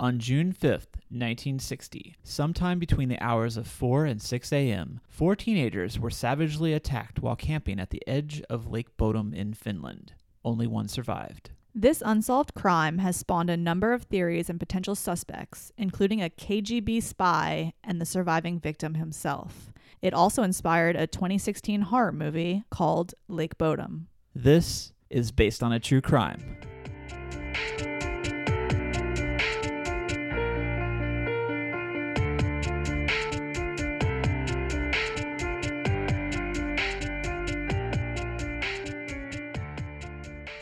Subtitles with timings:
[0.00, 5.98] On June 5th, 1960, sometime between the hours of 4 and 6 a.m., four teenagers
[6.00, 10.14] were savagely attacked while camping at the edge of Lake Bodom in Finland.
[10.42, 11.50] Only one survived.
[11.74, 17.02] This unsolved crime has spawned a number of theories and potential suspects, including a KGB
[17.02, 19.70] spy and the surviving victim himself.
[20.00, 24.06] It also inspired a 2016 horror movie called Lake Bodom.
[24.34, 26.56] This is based on a true crime.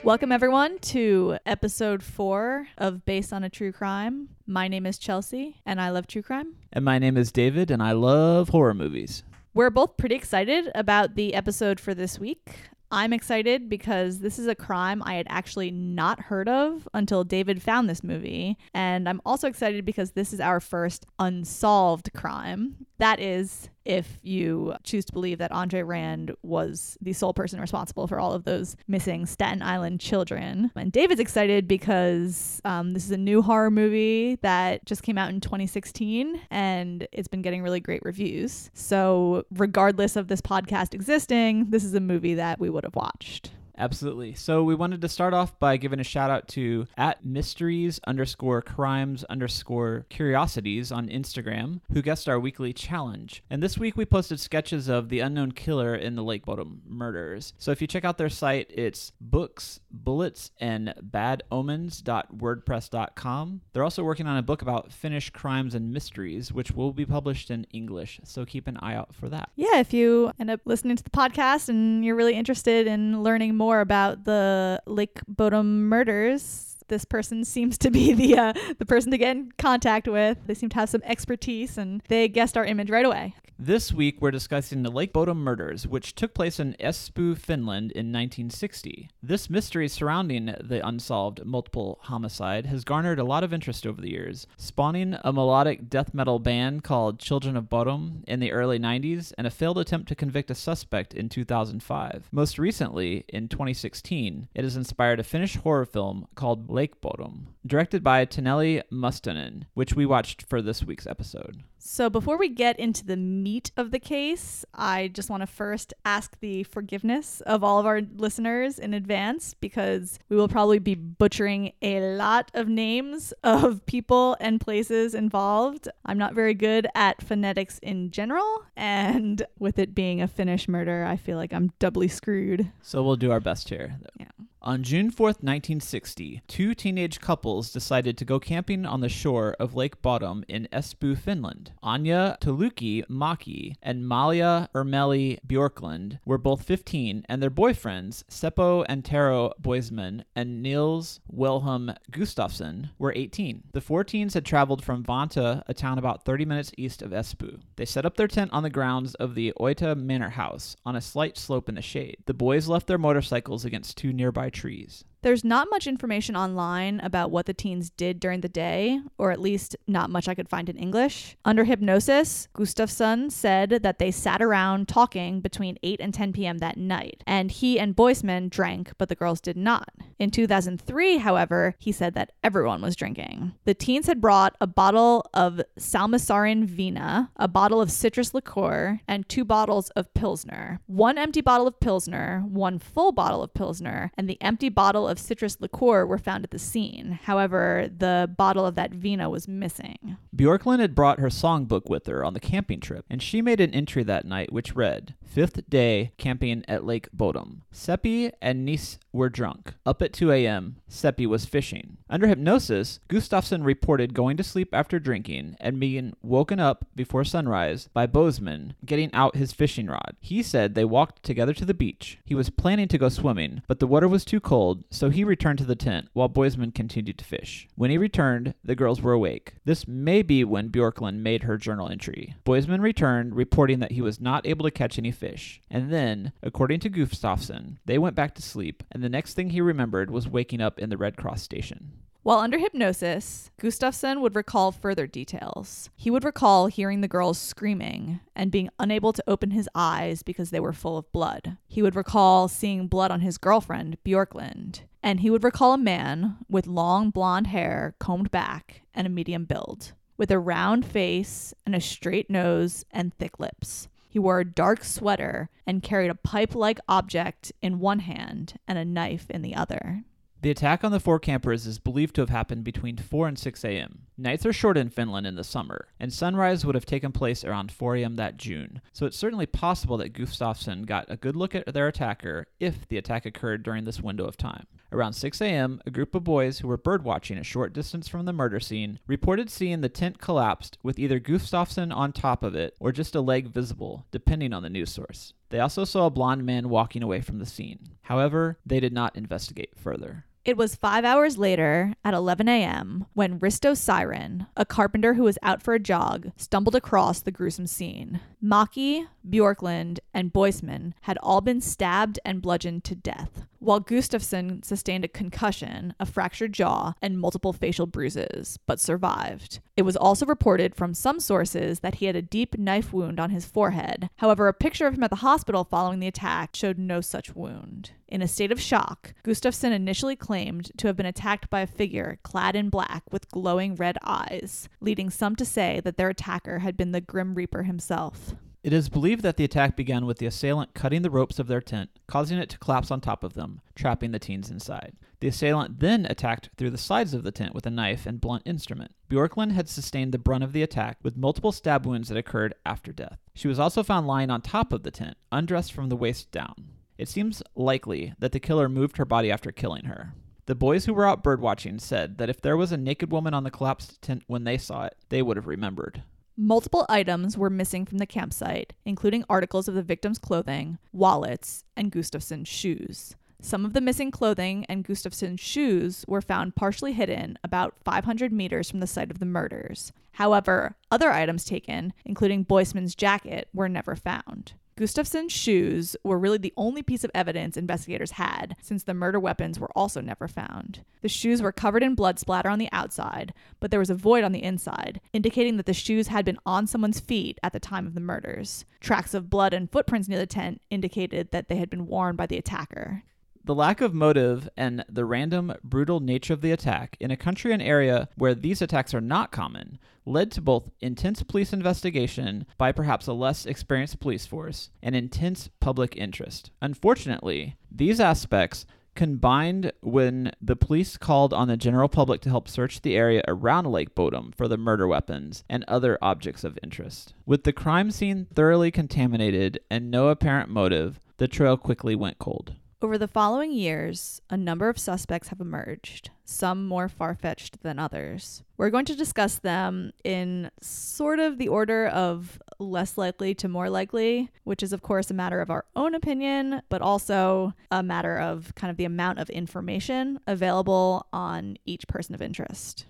[0.09, 4.31] Welcome, everyone, to episode four of Based on a True Crime.
[4.47, 6.55] My name is Chelsea, and I love true crime.
[6.73, 9.23] And my name is David, and I love horror movies.
[9.53, 12.71] We're both pretty excited about the episode for this week.
[12.91, 17.63] I'm excited because this is a crime I had actually not heard of until David
[17.63, 18.57] found this movie.
[18.73, 22.87] And I'm also excited because this is our first unsolved crime.
[22.97, 28.07] That is, if you choose to believe that Andre Rand was the sole person responsible
[28.07, 30.71] for all of those missing Staten Island children.
[30.77, 35.31] And David's excited because um, this is a new horror movie that just came out
[35.31, 38.71] in 2016 and it's been getting really great reviews.
[38.75, 43.53] So, regardless of this podcast existing, this is a movie that we would have watched.
[43.79, 44.35] Absolutely.
[44.35, 48.61] So we wanted to start off by giving a shout out to at mysteries underscore
[48.61, 53.45] crimes underscore curiosities on Instagram, who guessed our weekly challenge.
[53.49, 57.55] And this week we posted sketches of the unknown killer in the Lake Bodom murders.
[57.59, 63.61] So if you check out their site, it's books, bullets, and badomens.wordpress.com.
[63.73, 67.51] They're also working on a book about Finnish crimes and mysteries, which will be published
[67.51, 68.21] in English.
[68.25, 69.51] So keep an eye out for that.
[69.55, 73.55] Yeah, if you end up listening to the podcast and you're really interested in learning
[73.55, 78.87] more more about the Lake Bodom murders, this person seems to be the uh, the
[78.87, 80.39] person to get in contact with.
[80.47, 83.35] They seem to have some expertise, and they guessed our image right away.
[83.61, 88.13] This week, we're discussing the Lake Bodom murders, which took place in Espoo, Finland in
[88.13, 89.11] 1960.
[89.21, 94.11] This mystery surrounding the unsolved multiple homicide has garnered a lot of interest over the
[94.11, 99.33] years, spawning a melodic death metal band called Children of Bodom in the early 90s
[99.37, 102.29] and a failed attempt to convict a suspect in 2005.
[102.31, 108.05] Most recently, in 2016, it has inspired a Finnish horror film called Lake Bodom, directed
[108.05, 111.65] by Taneli Mustonen, which we watched for this week's episode.
[111.81, 115.93] So, before we get into the meat of the case, I just want to first
[116.05, 120.95] ask the forgiveness of all of our listeners in advance because we will probably be
[120.95, 125.89] butchering a lot of names of people and places involved.
[126.05, 131.05] I'm not very good at phonetics in general, and with it being a Finnish murder,
[131.05, 132.71] I feel like I'm doubly screwed.
[132.83, 133.99] So, we'll do our best here.
[134.21, 134.27] Yeah.
[134.69, 139.75] On June 4th, 1960, two teenage couples decided to go camping on the shore of
[139.75, 141.73] Lake Bodom in Espoo, Finland.
[141.83, 149.55] Anya Tuluki Maki and Malia Ermeli Bjorklund were both 15, and their boyfriends, Seppo Antero
[149.59, 153.63] Boisman and Nils Wilhelm Gustafsson, were 18.
[153.73, 157.59] The four teens had traveled from Vantaa, a town about 30 minutes east of Espoo.
[157.77, 161.01] They set up their tent on the grounds of the Oita Manor House on a
[161.01, 162.19] slight slope in the shade.
[162.27, 165.05] The boys left their motorcycles against two nearby trees.
[165.23, 169.41] There's not much information online about what the teens did during the day, or at
[169.41, 171.37] least not much I could find in English.
[171.45, 176.59] Under hypnosis, Gustafsson said that they sat around talking between 8 and 10 p.m.
[176.59, 179.89] that night, and he and Boisman drank, but the girls did not.
[180.19, 183.55] In 2003, however, he said that everyone was drinking.
[183.65, 189.29] The teens had brought a bottle of Salmisaaren Vina, a bottle of citrus liqueur, and
[189.29, 190.81] two bottles of Pilsner.
[190.87, 195.19] One empty bottle of Pilsner, one full bottle of Pilsner, and the empty bottle of
[195.19, 197.19] citrus liqueur were found at the scene.
[197.23, 200.17] However, the bottle of that vino was missing.
[200.35, 203.75] Bjorklund had brought her songbook with her on the camping trip, and she made an
[203.75, 207.61] entry that night which read, Fifth day camping at Lake Bodom.
[207.71, 209.75] Seppi and Nis were drunk.
[209.85, 211.99] Up at 2 a.m., Seppi was fishing.
[212.11, 217.89] Under hypnosis, Gustafsson reported going to sleep after drinking and being woken up before sunrise
[217.93, 220.17] by Boisman getting out his fishing rod.
[220.19, 222.19] He said they walked together to the beach.
[222.25, 225.59] He was planning to go swimming, but the water was too cold, so he returned
[225.59, 227.69] to the tent while Boisman continued to fish.
[227.77, 229.55] When he returned, the girls were awake.
[229.65, 232.35] This may be when Bjorklund made her journal entry.
[232.47, 235.61] Boisman returned, reporting that he was not able to catch any fish.
[235.71, 239.61] And then, according to Gustafsson, they went back to sleep, and the next thing he
[239.61, 241.93] remembered was waking up in the Red Cross station.
[242.29, 245.89] While under hypnosis, Gustafsson would recall further details.
[245.97, 250.51] He would recall hearing the girls screaming and being unable to open his eyes because
[250.51, 251.57] they were full of blood.
[251.67, 256.37] He would recall seeing blood on his girlfriend, Bjorklund, and he would recall a man
[256.51, 261.75] with long blonde hair combed back and a medium build, with a round face and
[261.75, 263.89] a straight nose and thick lips.
[264.19, 268.77] He wore a dark sweater and carried a pipe like object in one hand and
[268.77, 270.03] a knife in the other.
[270.41, 273.65] The attack on the four campers is believed to have happened between 4 and 6
[273.65, 274.03] a.m.
[274.17, 277.73] Nights are short in Finland in the summer, and sunrise would have taken place around
[277.73, 278.15] 4 a.m.
[278.15, 282.47] that June, so it's certainly possible that Gustafsson got a good look at their attacker
[282.61, 284.67] if the attack occurred during this window of time.
[284.93, 288.33] Around 6 a.m., a group of boys who were birdwatching a short distance from the
[288.33, 292.93] murder scene reported seeing the tent collapsed with either Gustafsson on top of it or
[292.93, 295.35] just a leg visible, depending on the news source.
[295.51, 297.97] They also saw a blond man walking away from the scene.
[298.03, 300.27] However, they did not investigate further.
[300.45, 305.39] It was five hours later, at 11 a.m., when Risto Siren, a carpenter who was
[305.43, 308.21] out for a jog, stumbled across the gruesome scene.
[308.43, 315.05] Maki, Bjorklund, and Boisman had all been stabbed and bludgeoned to death, while Gustafsson sustained
[315.05, 319.61] a concussion, a fractured jaw, and multiple facial bruises, but survived.
[319.77, 323.31] It was also reported from some sources that he had a deep knife wound on
[323.31, 324.09] his forehead.
[324.17, 327.91] However, a picture of him at the hospital following the attack showed no such wound.
[328.09, 332.19] In a state of shock, Gustafsson initially claimed to have been attacked by a figure
[332.23, 336.75] clad in black with glowing red eyes, leading some to say that their attacker had
[336.75, 338.35] been the Grim Reaper himself.
[338.63, 341.61] It is believed that the attack began with the assailant cutting the ropes of their
[341.61, 344.95] tent, causing it to collapse on top of them, trapping the teens inside.
[345.21, 348.43] The assailant then attacked through the sides of the tent with a knife and blunt
[348.47, 348.95] instrument.
[349.11, 352.91] Bjorklund had sustained the brunt of the attack with multiple stab wounds that occurred after
[352.91, 353.19] death.
[353.35, 356.55] She was also found lying on top of the tent, undressed from the waist down.
[356.99, 360.15] It seems likely that the killer moved her body after killing her.
[360.47, 363.45] The boys who were out birdwatching said that if there was a naked woman on
[363.45, 366.03] the collapsed tent when they saw it, they would have remembered.
[366.37, 371.93] Multiple items were missing from the campsite, including articles of the victim's clothing, wallets, and
[371.93, 373.15] Gustafsson's shoes.
[373.41, 378.69] Some of the missing clothing and Gustafsson's shoes were found partially hidden about 500 meters
[378.69, 379.93] from the site of the murders.
[380.13, 384.55] However, other items taken, including Boisman's jacket, were never found.
[384.79, 389.59] Gustafsson's shoes were really the only piece of evidence investigators had, since the murder weapons
[389.59, 390.85] were also never found.
[391.03, 394.23] The shoes were covered in blood splatter on the outside, but there was a void
[394.23, 397.89] on the inside, indicating that the shoes had been on someone's feet at the time
[397.89, 398.65] of the murders.
[398.79, 402.27] Tracks of blood and footprints near the tent indicated that they had been worn by
[402.27, 403.03] the attacker.
[403.49, 407.51] The lack of motive and the random, brutal nature of the attack in a country
[407.51, 412.73] and area where these attacks are not common led to both intense police investigation by
[412.73, 416.51] perhaps a less experienced police force and intense public interest.
[416.61, 422.83] Unfortunately, these aspects combined when the police called on the general public to help search
[422.83, 427.15] the area around Lake Bodom for the murder weapons and other objects of interest.
[427.25, 432.55] With the crime scene thoroughly contaminated and no apparent motive, the trail quickly went cold.
[432.81, 437.77] Over the following years, a number of suspects have emerged, some more far fetched than
[437.77, 438.45] others.
[438.57, 443.69] We're going to discuss them in sort of the order of less likely to more
[443.69, 448.17] likely, which is, of course, a matter of our own opinion, but also a matter
[448.17, 452.85] of kind of the amount of information available on each person of interest.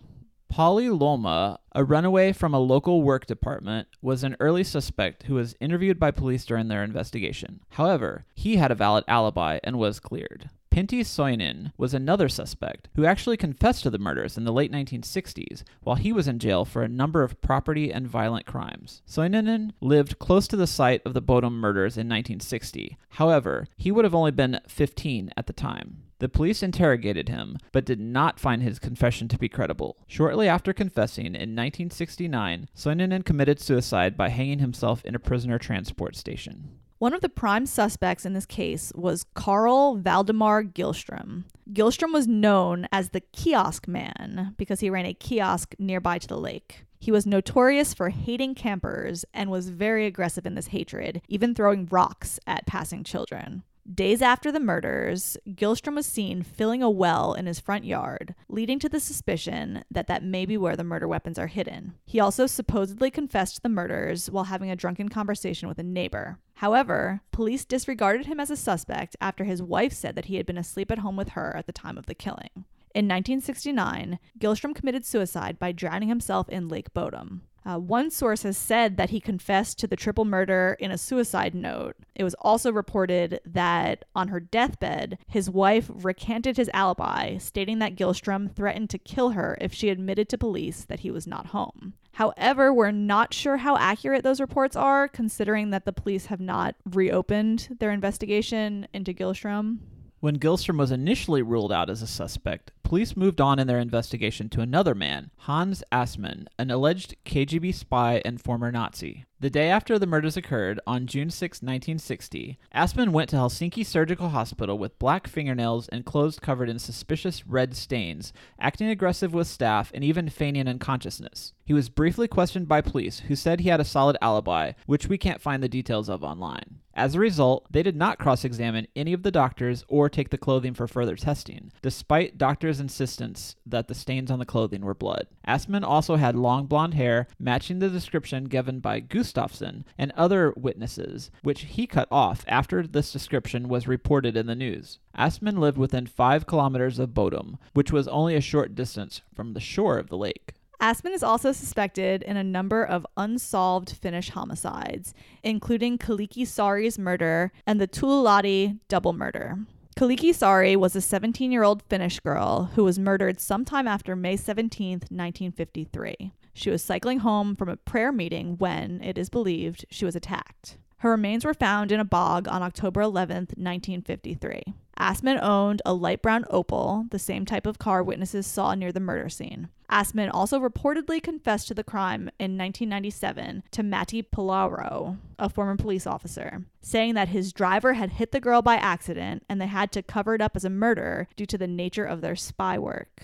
[0.49, 5.55] Pauli Luoma, a runaway from a local work department, was an early suspect who was
[5.61, 7.61] interviewed by police during their investigation.
[7.71, 10.51] However, he had a valid alibi and was cleared.
[10.71, 15.65] Pentti Soinin was another suspect who actually confessed to the murders in the late 1960s
[15.83, 19.03] while he was in jail for a number of property and violent crimes.
[19.07, 22.97] Soininen lived close to the site of the Bodom murders in 1960.
[23.11, 26.05] However, he would have only been 15 at the time.
[26.21, 29.97] The police interrogated him, but did not find his confession to be credible.
[30.09, 36.17] Shortly after confessing in 1969, Soininen committed suicide by hanging himself in a prisoner transport
[36.17, 36.71] station.
[36.99, 41.45] One of the prime suspects in this case was Carl Valdemar Gillstrom.
[41.73, 46.37] Gillstrom was known as the kiosk man because he ran a kiosk nearby to the
[46.37, 46.87] lake.
[46.99, 51.87] He was notorious for hating campers and was very aggressive in this hatred, even throwing
[51.87, 53.63] rocks at passing children.
[53.93, 58.79] Days after the murders, Gilstrom was seen filling a well in his front yard, leading
[58.81, 61.95] to the suspicion that that may be where the murder weapons are hidden.
[62.05, 66.39] He also supposedly confessed to the murders while having a drunken conversation with a neighbor.
[66.57, 70.59] However, police disregarded him as a suspect after his wife said that he had been
[70.59, 72.51] asleep at home with her at the time of the killing.
[72.95, 77.41] In 1969, Gilstrom committed suicide by drowning himself in Lake Bodom.
[77.69, 81.55] Uh, one source has said that he confessed to the triple murder in a suicide
[81.55, 81.97] note.
[82.15, 87.95] It was also reported that on her deathbed, his wife recanted his alibi, stating that
[87.95, 91.93] Gilstrom threatened to kill her if she admitted to police that he was not home.
[92.13, 96.75] However, we're not sure how accurate those reports are, considering that the police have not
[96.87, 99.81] reopened their investigation into Gilstrom.
[100.21, 104.49] When Gilstrom was initially ruled out as a suspect, police moved on in their investigation
[104.49, 109.27] to another man, Hans Assmann, an alleged KGB spy and former Nazi.
[109.41, 114.31] The day after the murders occurred, on June 6, 1960, Assmann went to Helsinki Surgical
[114.31, 119.93] Hospital with black fingernails and clothes covered in suspicious red stains, acting aggressive with staff
[119.95, 121.53] and even feigning unconsciousness.
[121.65, 125.19] He was briefly questioned by police, who said he had a solid alibi, which we
[125.19, 126.81] can't find the details of online.
[126.95, 130.37] As a result, they did not cross examine any of the doctors or take the
[130.37, 135.27] clothing for further testing, despite doctors' insistence that the stains on the clothing were blood.
[135.47, 141.31] Assmann also had long blonde hair, matching the description given by Gustafsson and other witnesses,
[141.43, 144.99] which he cut off after this description was reported in the news.
[145.17, 149.61] Assmann lived within five kilometers of Bodom, which was only a short distance from the
[149.61, 150.55] shore of the lake.
[150.81, 157.51] Assmann is also suspected in a number of unsolved Finnish homicides, including Kyllikki Saari's murder
[157.67, 159.59] and the Tuulilahti double murder.
[159.99, 164.37] Kyllikki Saari was a 17 year old Finnish girl who was murdered sometime after May
[164.37, 166.33] 17, 1953.
[166.55, 170.79] She was cycling home from a prayer meeting when, it is believed, she was attacked.
[170.99, 174.63] Her remains were found in a bog on October 11, 1953.
[175.01, 179.01] Assmann owned a light brown Opel, the same type of car witnesses saw near the
[179.01, 179.69] murder scene.
[179.91, 186.07] Assmann also reportedly confessed to the crime in 1997 to Matti Paloaro, a former police
[186.07, 190.03] officer, saying that his driver had hit the girl by accident and they had to
[190.03, 193.23] cover it up as a murder due to the nature of their spy work.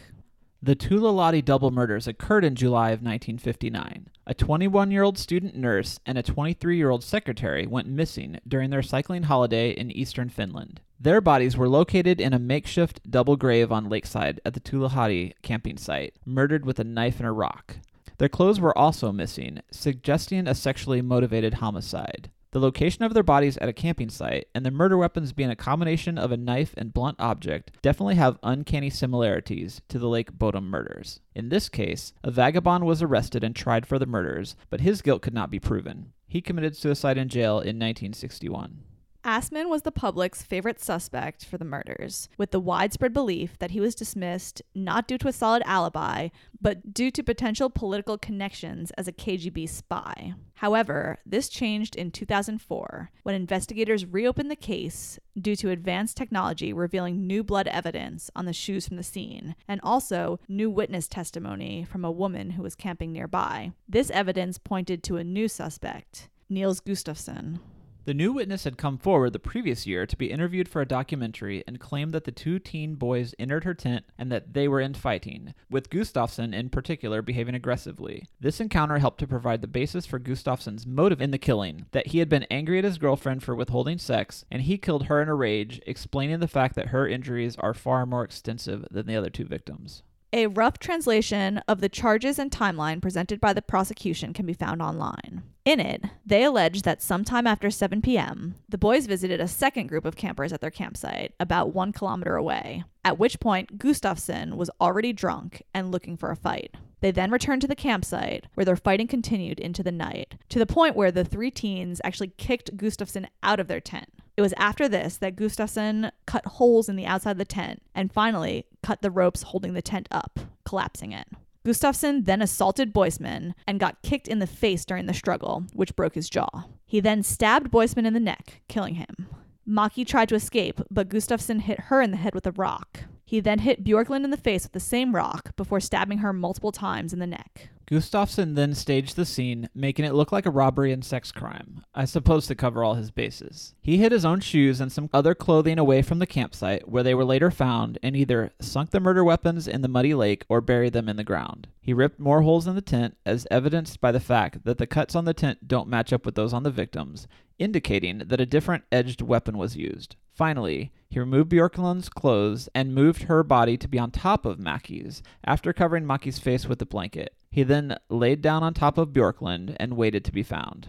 [0.62, 4.08] The Tuulilahti double murders occurred in July of 1959.
[4.26, 8.70] A 21 year old student nurse and a 23 year old secretary went missing during
[8.70, 10.80] their cycling holiday in eastern Finland.
[11.00, 15.76] Their bodies were located in a makeshift double grave on Lakeside at the Tuulilahti camping
[15.76, 17.76] site, murdered with a knife and a rock.
[18.18, 22.30] Their clothes were also missing, suggesting a sexually motivated homicide.
[22.52, 25.56] The location of their bodies at a camping site and the murder weapons being a
[25.56, 30.70] combination of a knife and blunt object definitely have uncanny similarities to the Lake Bodom
[30.70, 31.18] murders.
[31.34, 35.22] In this case, a vagabond was arrested and tried for the murders, but his guilt
[35.22, 36.12] could not be proven.
[36.28, 38.84] He committed suicide in jail in 1961.
[39.24, 43.80] Assmann was the public's favorite suspect for the murders, with the widespread belief that he
[43.80, 46.28] was dismissed not due to a solid alibi,
[46.60, 50.34] but due to potential political connections as a KGB spy.
[50.56, 57.26] However, this changed in 2004 when investigators reopened the case due to advanced technology revealing
[57.26, 62.04] new blood evidence on the shoes from the scene, and also new witness testimony from
[62.04, 63.72] a woman who was camping nearby.
[63.88, 67.58] This evidence pointed to a new suspect, Niels Gustafsson.
[68.06, 71.64] The new witness had come forward the previous year to be interviewed for a documentary
[71.66, 74.92] and claimed that the two teen boys entered her tent and that they were in
[74.92, 78.28] fighting, with Gustafsson in particular behaving aggressively.
[78.38, 82.18] This encounter helped to provide the basis for Gustafsson's motive in the killing, that he
[82.18, 85.34] had been angry at his girlfriend for withholding sex, and he killed her in a
[85.34, 89.46] rage, explaining the fact that her injuries are far more extensive than the other two
[89.46, 90.02] victims.
[90.34, 94.82] A rough translation of the charges and timeline presented by the prosecution can be found
[94.82, 95.42] online.
[95.64, 100.04] In it, they allege that sometime after 7 p.m., the boys visited a second group
[100.04, 105.14] of campers at their campsite, about one kilometer away, at which point Gustafsson was already
[105.14, 106.74] drunk and looking for a fight.
[107.00, 110.66] They then returned to the campsite, where their fighting continued into the night, to the
[110.66, 114.10] point where the three teens actually kicked Gustafsson out of their tent.
[114.36, 118.12] It was after this that Gustafsson cut holes in the outside of the tent and
[118.12, 121.28] finally cut the ropes holding the tent up, collapsing it.
[121.64, 126.14] Gustafsson then assaulted Boisman and got kicked in the face during the struggle, which broke
[126.14, 126.64] his jaw.
[126.84, 129.28] He then stabbed Boisman in the neck, killing him.
[129.66, 133.04] Maki tried to escape, but Gustafsson hit her in the head with a rock.
[133.24, 136.70] He then hit Bjorklund in the face with the same rock before stabbing her multiple
[136.70, 137.70] times in the neck.
[137.86, 142.04] Gustafsson then staged the scene, making it look like a robbery and sex crime, I
[142.06, 143.74] suppose to cover all his bases.
[143.82, 147.14] He hid his own shoes and some other clothing away from the campsite, where they
[147.14, 150.94] were later found, and either sunk the murder weapons in the muddy lake or buried
[150.94, 151.68] them in the ground.
[151.80, 155.14] He ripped more holes in the tent, as evidenced by the fact that the cuts
[155.14, 158.84] on the tent don't match up with those on the victims, indicating that a different
[158.90, 160.16] edged weapon was used.
[160.32, 165.22] Finally, he removed Bjorklund's clothes and moved her body to be on top of Maki's,
[165.44, 167.34] after covering Maki's face with the blanket.
[167.50, 170.88] He then laid down on top of Bjorklund and waited to be found.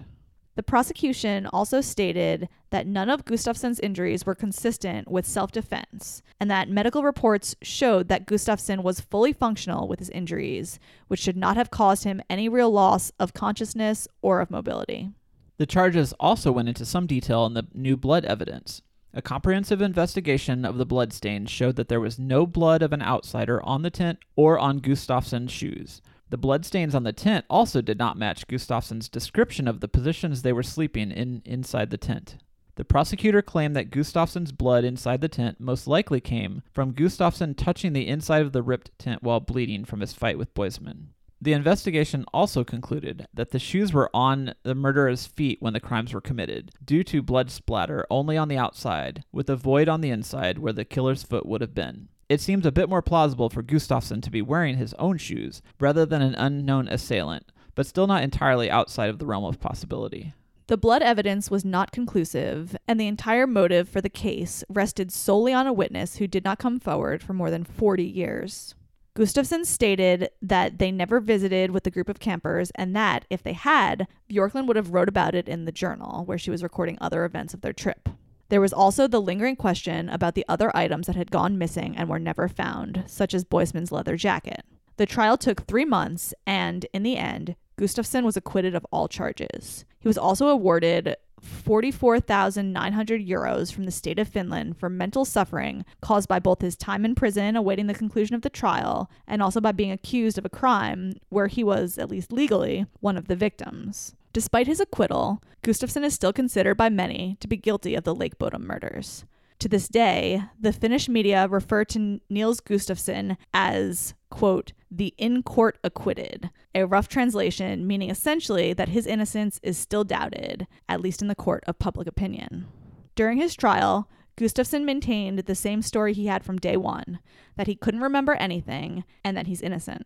[0.56, 6.50] The prosecution also stated that none of Gustafsson's injuries were consistent with self defense, and
[6.50, 11.58] that medical reports showed that Gustafsson was fully functional with his injuries, which should not
[11.58, 15.12] have caused him any real loss of consciousness or of mobility.
[15.58, 18.82] The charges also went into some detail on the new blood evidence.
[19.14, 23.02] A comprehensive investigation of the blood stains showed that there was no blood of an
[23.02, 26.02] outsider on the tent or on Gustafsson's shoes.
[26.30, 30.52] The bloodstains on the tent also did not match Gustafsson's description of the positions they
[30.52, 32.38] were sleeping in inside the tent.
[32.76, 37.94] The prosecutor claimed that Gustafsson's blood inside the tent most likely came from Gustafsson touching
[37.94, 41.14] the inside of the ripped tent while bleeding from his fight with Boisman.
[41.46, 46.12] The investigation also concluded that the shoes were on the murderer's feet when the crimes
[46.12, 50.10] were committed, due to blood splatter only on the outside, with a void on the
[50.10, 52.08] inside where the killer's foot would have been.
[52.30, 56.04] It seems a bit more plausible for Gustafsson to be wearing his own shoes rather
[56.04, 60.34] than an unknown assailant, but still not entirely outside of the realm of possibility.
[60.66, 65.54] The blood evidence was not conclusive, and the entire motive for the case rested solely
[65.54, 68.74] on a witness who did not come forward for more than 40 years.
[69.16, 73.54] Gustafsson stated that they never visited with the group of campers and that, if they
[73.54, 77.24] had, Bjorklund would have wrote about it in the journal where she was recording other
[77.24, 78.10] events of their trip.
[78.50, 82.10] There was also the lingering question about the other items that had gone missing and
[82.10, 84.66] were never found, such as Boisman's leather jacket.
[84.98, 89.86] The trial took three months, and in the end, Gustafsson was acquitted of all charges.
[89.98, 96.28] He was also awarded 44,900 euros from the state of Finland for mental suffering caused
[96.28, 99.72] by both his time in prison awaiting the conclusion of the trial and also by
[99.72, 104.16] being accused of a crime where he was, at least legally, one of the victims.
[104.34, 108.38] Despite his acquittal, Gustafsson is still considered by many to be guilty of the Lake
[108.38, 109.26] Bodom murders.
[109.60, 115.78] To this day, the Finnish media refer to Niels Gustafsson as, quote, the in court
[115.82, 121.30] acquitted, a rough translation meaning essentially that his innocence is still doubted, at least in
[121.30, 122.68] the court of public opinion.
[123.16, 127.20] During his trial, Gustafsson maintained the same story he had from day one
[127.56, 130.06] that he couldn't remember anything and that he's innocent.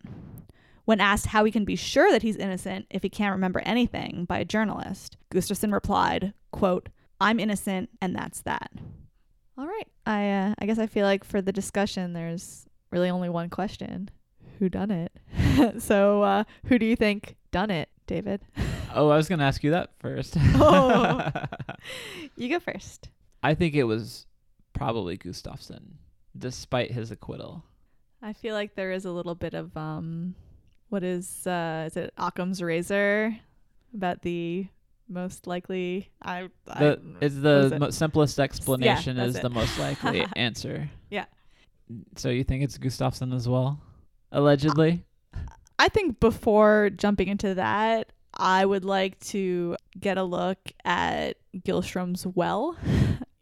[0.86, 4.26] When asked how he can be sure that he's innocent if he can't remember anything
[4.26, 8.70] by a journalist, Gustafsson replied, quote, I'm innocent and that's that.
[9.58, 9.88] All right.
[10.06, 14.10] I uh, I guess I feel like for the discussion there's really only one question.
[14.60, 15.12] Who done it?
[15.82, 18.42] so uh, who do you think done it, David?
[18.92, 20.36] Oh, I was going to ask you that first.
[20.56, 21.30] Oh.
[22.36, 23.10] you go first.
[23.44, 24.26] I think it was
[24.74, 25.82] probably Gustafsson,
[26.36, 27.64] despite his acquittal.
[28.24, 30.34] I feel like there is a little bit of um
[30.90, 33.38] what is uh is it Occam's razor
[33.94, 34.66] about the
[35.08, 39.42] most likely I, I The, it's what the is mo- simplest explanation that's is it.
[39.44, 40.90] the most likely answer.
[41.12, 41.26] Yeah.
[42.16, 43.80] So you think it's Gustafsson as well?
[44.32, 45.04] Allegedly?
[45.78, 52.26] I think before jumping into that, I would like to get a look at Gilstrom's
[52.26, 52.78] well.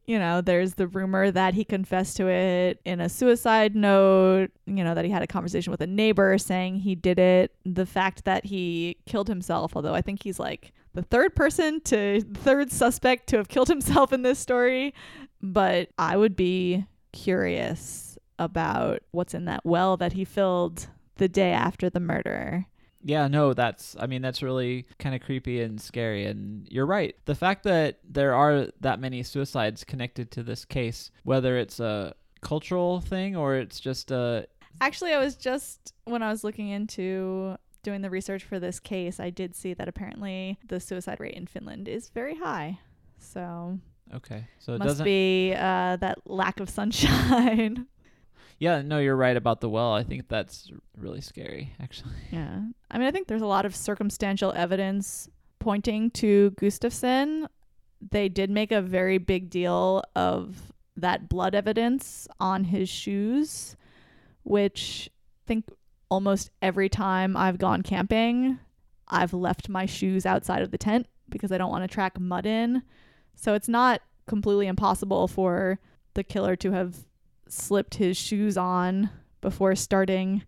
[0.09, 4.81] You know, there's the rumor that he confessed to it in a suicide note, you
[4.81, 7.53] know, that he had a conversation with a neighbor saying he did it.
[7.65, 12.21] The fact that he killed himself, although I think he's like the third person to
[12.35, 14.93] third suspect to have killed himself in this story.
[15.41, 18.06] But I would be curious
[18.39, 22.65] about what's in that well that he filled the day after the murder.
[23.03, 27.15] Yeah, no, that's I mean that's really kind of creepy and scary and you're right.
[27.25, 32.15] The fact that there are that many suicides connected to this case, whether it's a
[32.41, 34.47] cultural thing or it's just a
[34.79, 39.19] Actually, I was just when I was looking into doing the research for this case,
[39.19, 42.79] I did see that apparently the suicide rate in Finland is very high.
[43.19, 43.79] So
[44.13, 44.45] okay.
[44.59, 47.87] So it must doesn't be uh, that lack of sunshine.
[48.59, 49.93] Yeah, no, you're right about the well.
[49.93, 52.15] I think that's really scary actually.
[52.31, 57.47] yeah, I mean, I think there's a lot of circumstantial evidence pointing to Gustafsson.
[58.11, 63.75] They did make a very big deal of that blood evidence on his shoes,
[64.43, 65.69] which I think
[66.09, 68.59] almost every time I've gone camping,
[69.07, 72.45] I've left my shoes outside of the tent because I don't want to track mud
[72.45, 72.83] in.
[73.35, 75.79] So it's not completely impossible for
[76.13, 76.95] the killer to have
[77.51, 79.09] slipped his shoes on
[79.41, 80.43] before starting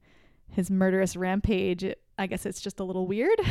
[0.50, 1.86] his murderous rampage.
[2.18, 3.40] I guess it's just a little weird.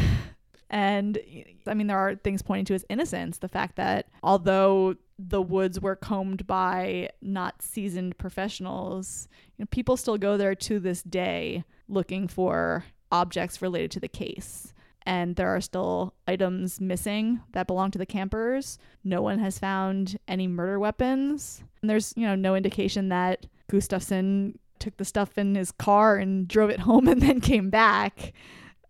[0.70, 1.18] And
[1.66, 3.38] I mean, there are things pointing to his innocence.
[3.38, 9.96] The fact that although the woods were combed by not seasoned professionals, you know, people
[9.96, 14.74] still go there to this day looking for objects related to the case.
[15.08, 18.78] And there are still items missing that belong to the campers.
[19.02, 21.64] No one has found any murder weapons.
[21.80, 26.46] And there's, you know, no indication that Gustafsson took the stuff in his car and
[26.46, 28.34] drove it home and then came back.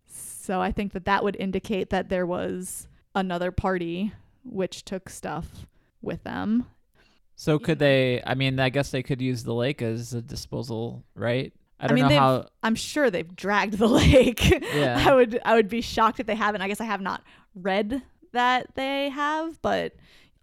[0.08, 5.68] So I think that that would indicate that there was another party which took stuff
[6.02, 6.66] with them.
[7.36, 8.24] So could they?
[8.26, 11.52] I mean, I guess they could use the lake as a disposal, right?
[11.80, 12.46] I don't mean, know how.
[12.62, 14.50] I'm sure they've dragged the lake.
[14.74, 15.04] Yeah.
[15.06, 16.60] I would I would be shocked if they haven't.
[16.62, 17.22] I guess I have not
[17.54, 19.94] read that they have, but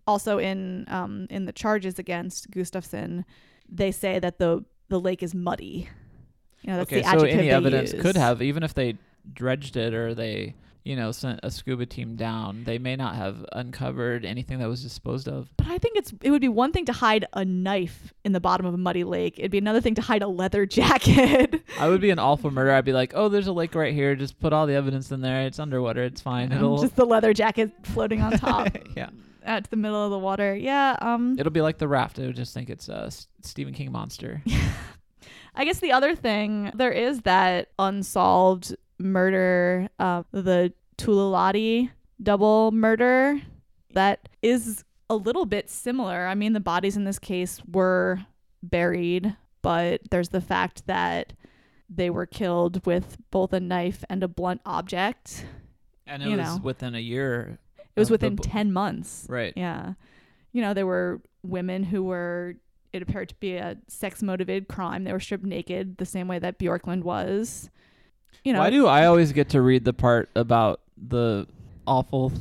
[0.08, 3.26] also in um in the charges against Gustafsson,
[3.70, 5.90] they say that the the lake is muddy.
[6.62, 8.02] You know, that's okay, the so adjective any they evidence use.
[8.02, 8.98] could have, even if they
[9.34, 13.44] dredged it or they, you know, sent a scuba team down, they may not have
[13.54, 15.50] uncovered anything that was disposed of.
[15.58, 18.40] But I think it's it would be one thing to hide a knife in the
[18.40, 19.40] bottom of a muddy lake.
[19.40, 21.64] It'd be another thing to hide a leather jacket.
[21.80, 22.74] I would be an awful murderer.
[22.74, 24.16] I'd be like, oh, there's a lake right here.
[24.16, 25.42] Just put all the evidence in there.
[25.42, 26.04] It's underwater.
[26.04, 26.52] It's fine.
[26.52, 29.10] It'll just the leather jacket floating on top yeah.
[29.44, 30.56] out to the middle of the water.
[30.56, 32.20] Yeah, um It'll be like the raft.
[32.20, 33.10] I would just think it's a
[33.42, 34.44] Stephen King monster.
[35.56, 41.90] I guess the other thing there is that unsolved murder, uh, the Tuulilahti
[42.22, 43.42] double murder,
[43.94, 46.28] that is a little bit similar.
[46.28, 48.20] I mean, the bodies in this case were
[48.64, 51.34] buried, but there's the fact that
[51.90, 55.46] they were killed with both a knife and a blunt object.
[56.08, 56.62] And it You was know.
[56.64, 57.60] within a year.
[57.96, 59.26] It was the within bo- 10 months.
[59.30, 59.54] Right.
[59.56, 59.94] Yeah.
[60.52, 62.56] You know, there were women who were,
[62.92, 65.04] it appeared to be a sex motivated crime.
[65.04, 67.70] They were stripped naked the same way that Bjorklund was.
[68.44, 71.48] You know, Why do I always get to read the part about the
[71.88, 72.32] awful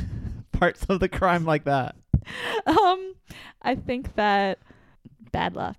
[0.52, 1.94] parts of the crime like that?
[2.66, 3.14] um,
[3.62, 4.58] I think that
[5.32, 5.76] bad luck.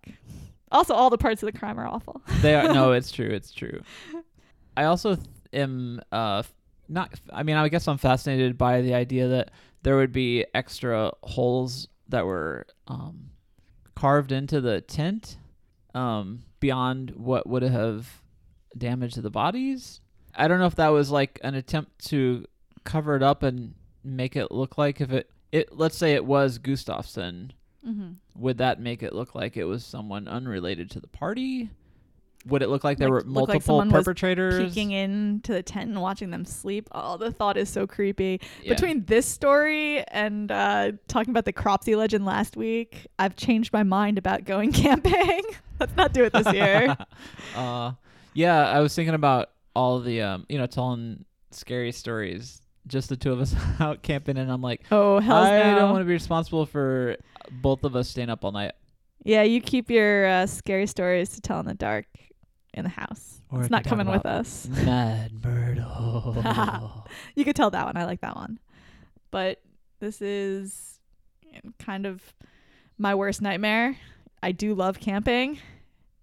[0.71, 2.21] Also, all the parts of the crime are awful.
[2.41, 3.29] They are no, it's true.
[3.29, 3.81] It's true.
[4.75, 6.43] I also th- am uh
[6.89, 7.13] not.
[7.31, 9.51] I mean, I guess I'm fascinated by the idea that
[9.83, 13.29] there would be extra holes that were um
[13.95, 15.38] carved into the tent
[15.93, 18.21] um beyond what would have
[18.77, 20.01] damaged the bodies.
[20.35, 22.45] I don't know if that was like an attempt to
[22.83, 26.59] cover it up and make it look like if it it let's say it was
[26.59, 27.51] Gustafsson
[27.88, 28.13] Mm-hmm.
[28.41, 31.69] would that make it look like it was someone unrelated to the party?
[32.47, 34.63] Would it look like there Like- were like multiple was perpetrators?
[34.69, 36.88] Peeking into the tent and watching them sleep.
[36.91, 38.41] Oh, the thought is so creepy.
[38.63, 38.73] Yeah.
[38.73, 43.83] Between this story and uh, talking about the Cropsey legend last week, I've changed my
[43.83, 45.41] mind about going camping.
[45.79, 46.95] Let's not do it this year.
[47.55, 47.91] uh,
[48.36, 52.62] yeah, I was thinking about all the um, you know, telling scary stories.
[52.88, 55.80] Just the two of us out camping, and I'm like, oh, hell's I no.
[55.80, 57.17] don't want to be responsible for
[57.50, 58.74] both of us staying up all night.
[59.24, 62.06] Yeah, you keep your uh, scary stories to tell in the dark
[62.76, 63.41] in the house.
[63.50, 64.67] Or it's not coming with us.
[64.86, 67.08] Mad Myrtle.
[67.36, 67.98] You could tell that one.
[67.98, 68.60] I like that one.
[69.32, 69.62] But
[70.00, 71.00] this is
[71.80, 72.21] kind of
[72.98, 73.98] my worst nightmare.
[74.43, 75.60] I do love camping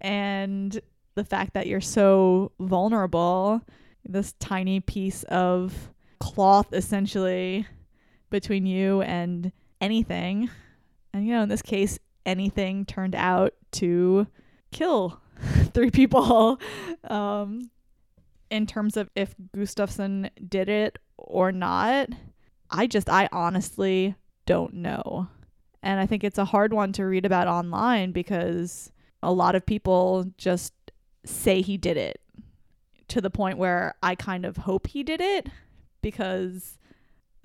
[0.00, 0.80] and
[1.14, 3.62] the fact that you're so vulnerable,
[4.04, 7.66] this tiny piece of cloth essentially
[8.30, 10.48] between you and anything.
[11.12, 14.26] And you know, in this case, anything turned out to
[14.70, 15.20] kill
[15.74, 16.60] three people.
[17.08, 17.70] Um
[18.52, 22.10] in terms of if Gustafsson did it or not,
[22.70, 25.28] I just, I honestly don't know.
[25.82, 29.64] And I think it's a hard one to read about online because a lot of
[29.64, 30.74] people just
[31.24, 32.20] say he did it
[33.08, 35.48] to the point where I kind of hope he did it
[36.00, 36.78] because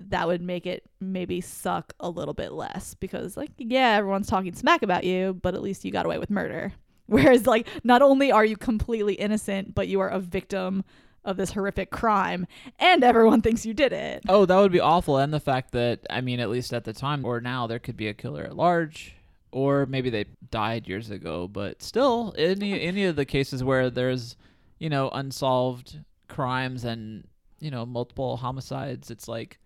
[0.00, 4.54] that would make it maybe suck a little bit less because like yeah everyone's talking
[4.54, 6.72] smack about you but at least you got away with murder.
[7.06, 10.84] Whereas like not only are you completely innocent but you are a victim
[11.24, 12.46] of this horrific crime
[12.78, 14.22] and everyone thinks you did it.
[14.28, 15.18] Oh, that would be awful.
[15.18, 17.96] And the fact that, I mean, at least at the time or now, there could
[17.96, 19.14] be a killer at large,
[19.52, 21.48] or maybe they died years ago.
[21.48, 24.36] But still, any any of the cases where there's,
[24.78, 27.26] you know, unsolved crimes and
[27.60, 29.58] you know multiple homicides, it's like,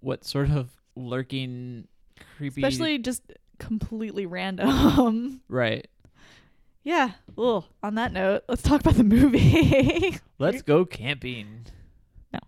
[0.00, 1.88] what sort of lurking,
[2.36, 3.22] creepy, especially just
[3.58, 5.86] completely random right?
[6.82, 11.66] yeah well on that note let's talk about the movie Let's go camping.
[12.32, 12.40] No.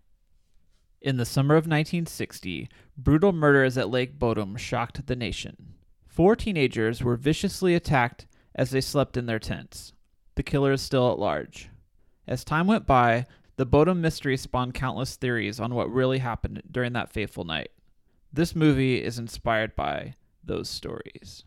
[1.01, 5.74] In the summer of 1960, brutal murders at Lake Bodom shocked the nation.
[6.15, 9.95] Four teenagers were viciously attacked as they slept in their tents.
[10.37, 11.71] The killer is still at large.
[12.29, 16.93] As time went by, the Bodom mystery spawned countless theories on what really happened during
[16.93, 17.73] that fateful night.
[18.33, 21.43] This movie is inspired by those stories.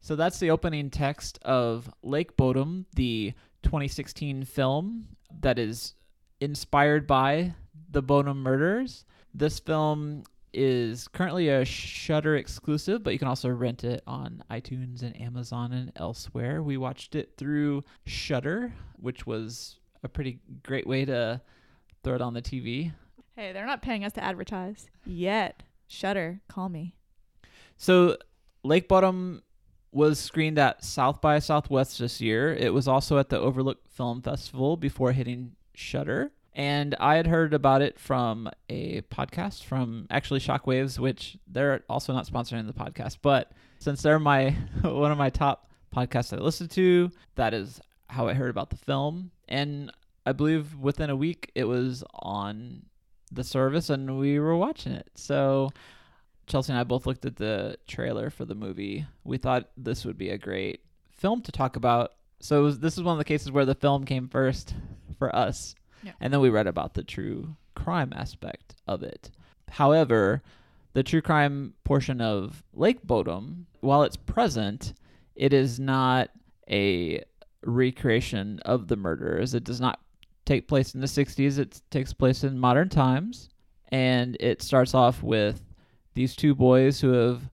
[0.00, 5.08] So that's the opening text of Lake Bodom, the 2016 film
[5.40, 5.94] that is
[6.38, 7.54] inspired by
[7.90, 9.06] the Bodom murders.
[9.32, 15.02] This film is currently a Shudder exclusive, but you can also rent it on iTunes
[15.02, 16.62] and Amazon and elsewhere.
[16.62, 21.40] We watched it through Shudder, which was a pretty great way to
[22.02, 22.92] throw it on the TV.
[23.36, 25.62] Hey, they're not paying us to advertise yet.
[25.88, 26.94] Shudder, call me.
[27.76, 28.16] So,
[28.62, 29.42] Lake Bodom
[29.90, 32.52] was screened at South by Southwest this year.
[32.52, 36.32] It was also at the Overlook Film Festival before hitting Shudder.
[36.54, 42.12] And I had heard about it from a podcast from actually Shockwaves, which they're also
[42.12, 44.50] not sponsoring the podcast, but since they're my
[44.82, 48.76] one of my top podcasts I listen to, that is how I heard about the
[48.76, 49.30] film.
[49.48, 49.90] And
[50.26, 52.82] I believe within a week it was on
[53.30, 55.08] the service and we were watching it.
[55.14, 55.70] So
[56.46, 59.06] Chelsea and I both looked at the trailer for the movie.
[59.24, 60.80] We thought this would be a great
[61.12, 62.12] film to talk about.
[62.40, 64.74] So was, this is one of the cases where the film came first
[65.18, 65.74] for us.
[66.20, 69.30] And then we read about the true crime aspect of it.
[69.70, 70.42] However,
[70.92, 74.94] the true crime portion of Lake Bodom, while it's present,
[75.34, 76.30] it is not
[76.70, 77.22] a
[77.64, 79.54] recreation of the murders.
[79.54, 80.00] It does not
[80.44, 83.48] take place in the 60s, it takes place in modern times.
[83.88, 85.62] And it starts off with
[86.14, 87.50] these two boys who have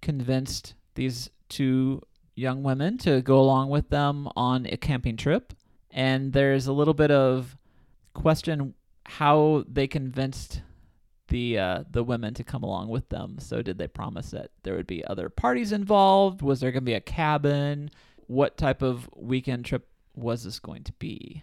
[0.00, 2.00] convinced these two
[2.34, 5.52] young women to go along with them on a camping trip.
[5.90, 7.56] And there's a little bit of
[8.14, 10.62] question how they convinced
[11.28, 13.36] the uh, the women to come along with them.
[13.38, 16.42] So did they promise that there would be other parties involved?
[16.42, 17.90] Was there going to be a cabin?
[18.26, 21.42] What type of weekend trip was this going to be?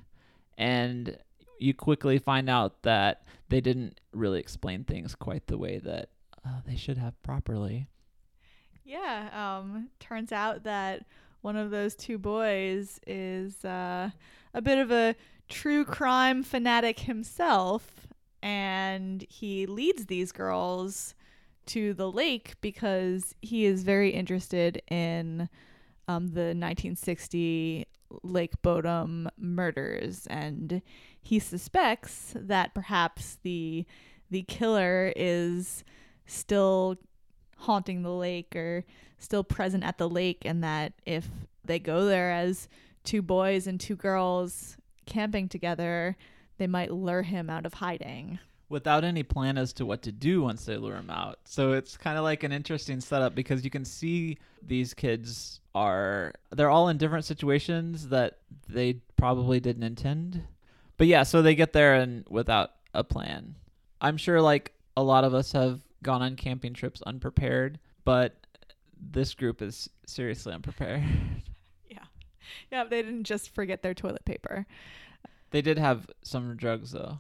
[0.58, 1.18] And
[1.60, 6.10] you quickly find out that they didn't really explain things quite the way that
[6.46, 7.88] uh, they should have properly.
[8.86, 11.06] Yeah, um, turns out that
[11.42, 14.10] one of those two boys is uh,
[14.54, 15.16] a bit of a
[15.50, 18.08] true crime fanatic himself,
[18.42, 21.16] and he leads these girls
[21.68, 25.50] to the lake because he is very interested in
[26.08, 27.86] um, the 1960
[28.24, 30.82] Lake Bodom murders, and
[31.22, 33.86] he suspects that perhaps the
[34.32, 35.84] the killer is
[36.28, 36.96] still
[37.58, 38.86] haunting the lake or
[39.18, 41.30] still present at the lake, and that if
[41.64, 42.68] they go there as
[43.04, 44.78] two boys and two girls
[45.10, 46.16] camping together,
[46.58, 48.40] they might lure him out of hiding.
[48.70, 51.40] Without any plan as to what to do once they lure him out.
[51.46, 56.34] So it's kind of like an interesting setup because you can see these kids are
[56.52, 60.44] they're all in different situations that they probably didn't intend.
[60.98, 63.56] But yeah, so they get there and without a plan.
[64.02, 68.36] I'm sure like a lot of us have gone on camping trips unprepared, but
[69.00, 71.04] this group is seriously unprepared.
[72.72, 72.84] Yeah.
[72.84, 74.66] They didn't just forget their toilet paper.
[75.52, 77.20] They did have some drugs though.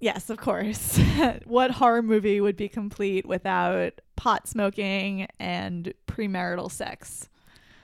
[0.00, 0.98] Yes, of course.
[1.44, 7.28] what horror movie would be complete without pot smoking and premarital sex?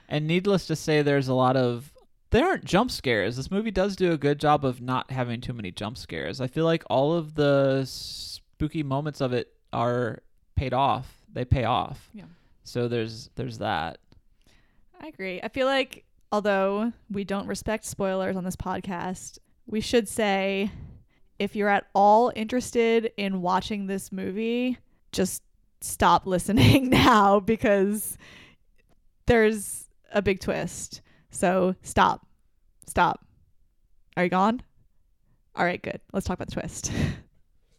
[0.09, 1.92] And needless to say, there's a lot of.
[2.31, 3.37] There aren't jump scares.
[3.37, 6.40] This movie does do a good job of not having too many jump scares.
[6.40, 10.22] I feel like all of the spooky moments of it are
[10.55, 11.24] paid off.
[11.33, 12.11] They pay off.
[12.12, 12.24] Yeah.
[12.64, 13.98] So there's there's that.
[15.00, 15.40] I agree.
[15.42, 20.71] I feel like although we don't respect spoilers on this podcast, we should say
[21.38, 24.79] if you're at all interested in watching this movie,
[25.12, 25.43] just
[25.81, 28.19] stop listening now because
[29.27, 31.01] there's a big twist.
[31.31, 32.27] So stop.
[32.87, 33.25] Stop.
[34.16, 34.62] Are you gone?
[35.55, 36.01] All right, good.
[36.12, 36.93] Let's talk about the twist.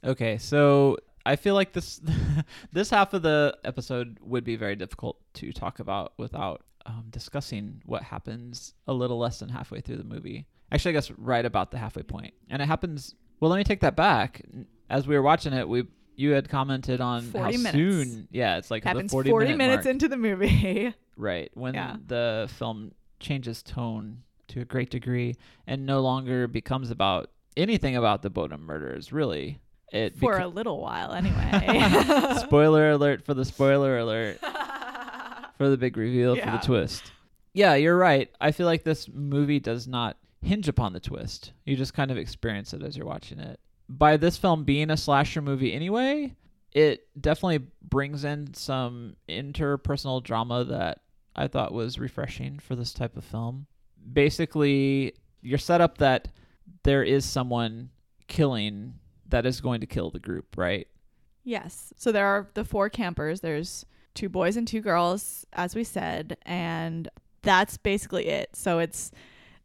[0.03, 2.01] Okay, so I feel like this
[2.71, 7.81] this half of the episode would be very difficult to talk about without um, discussing
[7.85, 10.47] what happens a little less than halfway through the movie.
[10.71, 13.15] Actually, I guess right about the halfway point, and it happens.
[13.39, 14.41] Well, let me take that back.
[14.89, 17.71] As we were watching it, we you had commented on how minutes.
[17.71, 18.27] soon.
[18.31, 19.91] Yeah, it's like Happens the 40, 40 minute minutes mark.
[19.93, 20.93] into the movie.
[21.17, 21.95] right when Yeah.
[22.05, 25.35] the film changes tone to a great degree
[25.67, 29.11] and no longer becomes about anything about the Bodom murders.
[29.11, 29.59] Really,
[29.91, 32.35] it For beca- a little while, anyway.
[32.39, 34.37] spoiler alert for the spoiler alert
[35.61, 37.11] for the big reveal for the twist.
[37.53, 38.31] Yeah, you're right.
[38.41, 41.53] I feel like this movie does not hinge upon the twist.
[41.65, 43.59] You just kind of experience it as you're watching it.
[43.87, 46.35] By this film being a slasher movie anyway,
[46.71, 51.01] it definitely brings in some interpersonal drama that
[51.35, 53.67] I thought was refreshing for this type of film.
[54.11, 56.29] Basically, you're set up that
[56.81, 57.91] there is someone
[58.27, 58.95] killing
[59.27, 60.87] that is going to kill the group, right?
[61.43, 61.93] Yes.
[61.97, 63.41] So there are the four campers.
[63.41, 67.07] There's two boys and two girls, as we said, and
[67.41, 68.49] that's basically it.
[68.55, 69.11] So it's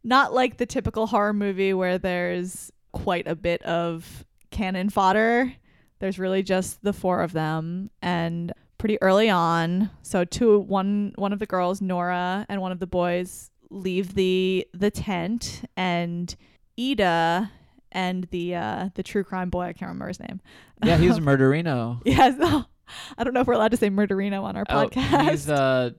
[0.03, 5.53] not like the typical horror movie where there's quite a bit of cannon fodder.
[5.99, 9.89] There's really just the four of them and pretty early on.
[10.01, 14.67] So two one one of the girls, Nora, and one of the boys leave the
[14.73, 16.33] the tent and
[16.79, 17.51] Ida
[17.91, 19.63] and the uh, the true crime boy.
[19.63, 20.39] I can't remember his name.
[20.83, 22.01] Yeah, he's a Murderino.
[22.05, 22.35] yes.
[23.17, 25.29] I don't know if we're allowed to say Murderino on our Oh, podcast.
[25.29, 25.91] he's uh,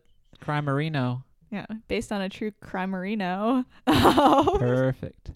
[0.42, 1.22] Crimerino.
[1.51, 3.64] yeah, based on a true crime Marino.
[3.87, 5.31] Perfect.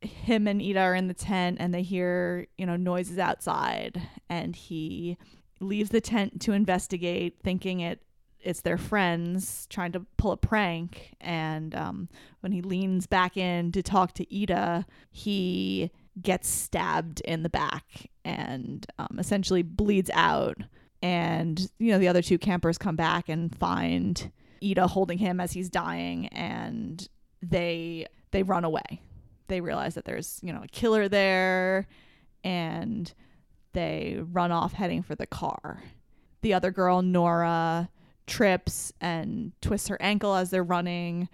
[0.00, 4.54] him and Ida are in the tent and they hear, you know, noises outside and
[4.56, 5.16] he
[5.60, 8.00] leaves the tent to investigate thinking it
[8.40, 12.08] it's their friends trying to pull a prank and um,
[12.40, 15.90] when he leans back in to talk to Ida, he
[16.22, 17.84] gets stabbed in the back
[18.24, 20.56] and um, essentially bleeds out
[21.02, 24.32] and you know the other two campers come back and find
[24.62, 27.08] Ida holding him as he's dying and
[27.42, 29.02] they they run away.
[29.46, 31.86] They realize that there's you know a killer there
[32.44, 33.12] and
[33.72, 35.82] they run off heading for the car.
[36.42, 37.90] The other girl nora
[38.26, 41.28] trips and twists her ankle as they're running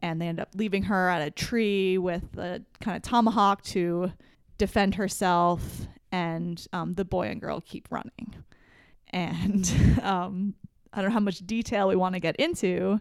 [0.00, 4.12] and they end up leaving her at a tree with a kind of tomahawk to
[4.56, 8.34] defend herself and um, the boy and girl keep running
[9.10, 9.70] and
[10.02, 10.54] um,
[10.92, 13.00] i don't know how much detail we want to get into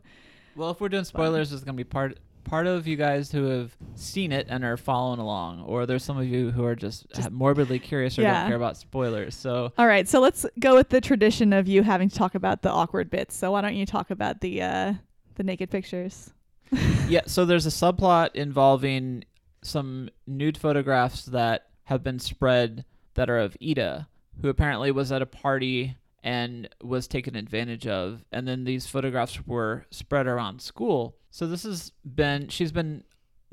[0.55, 3.75] Well, if we're doing spoilers, it's gonna be part part of you guys who have
[3.95, 7.29] seen it and are following along, or there's some of you who are just, Just-
[7.29, 8.39] morbidly curious or Yeah.
[8.39, 9.35] don't care about spoilers.
[9.35, 12.61] So All right, so let's go with the tradition of you having to talk about
[12.61, 13.35] the awkward bits.
[13.35, 14.93] So why don't you talk about the uh,
[15.35, 16.31] the naked pictures?
[17.09, 19.25] yeah, so there's a subplot involving
[19.61, 24.07] some nude photographs that have been spread that are of Ida,
[24.41, 29.45] who apparently was at a party and was taken advantage of, and then these photographs
[29.45, 31.15] were spread around school.
[31.30, 33.04] So this has been she's been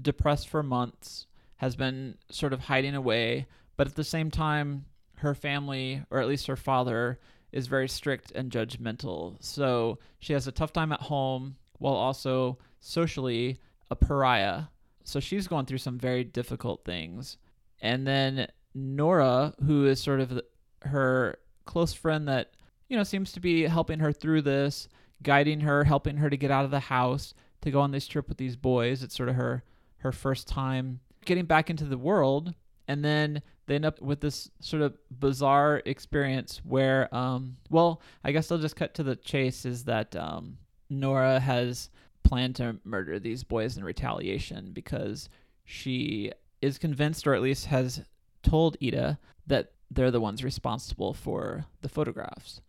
[0.00, 5.34] depressed for months, has been sort of hiding away, but at the same time her
[5.34, 7.20] family, or at least her father,
[7.52, 9.36] is very strict and judgmental.
[9.40, 14.64] So she has a tough time at home while also socially a pariah.
[15.04, 17.36] So she's going through some very difficult things.
[17.80, 20.40] And then Nora, who is sort of
[20.86, 22.52] her close friend that,
[22.88, 24.88] you know, seems to be helping her through this,
[25.22, 28.28] guiding her, helping her to get out of the house, to go on this trip
[28.28, 29.02] with these boys.
[29.02, 29.62] It's sort of her
[29.98, 32.54] her first time getting back into the world.
[32.86, 38.32] And then they end up with this sort of bizarre experience where, um, well, I
[38.32, 40.58] guess I'll just cut to the chase is that um,
[40.90, 41.88] Nora has
[42.22, 45.30] planned to murder these boys in retaliation because
[45.64, 48.02] she is convinced, or at least has
[48.42, 52.60] told Ida, that they're the ones responsible for the photographs.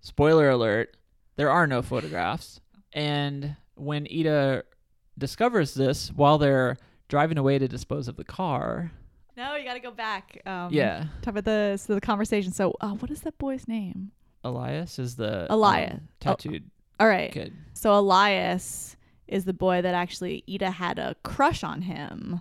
[0.00, 0.96] Spoiler alert,
[1.36, 2.60] there are no photographs.
[2.92, 4.64] And when Ida
[5.16, 6.76] discovers this while they're
[7.08, 8.92] driving away to dispose of the car,
[9.36, 10.40] No, you got to go back.
[10.44, 12.52] Um, yeah, Talk about the so the conversation.
[12.52, 14.10] So, uh, what is that boy's name?
[14.44, 15.92] Elias is the Elias.
[15.94, 17.30] um, tattooed All right.
[17.32, 17.54] kid.
[17.74, 18.96] So Elias
[19.28, 22.40] is the boy that actually Ida had a crush on him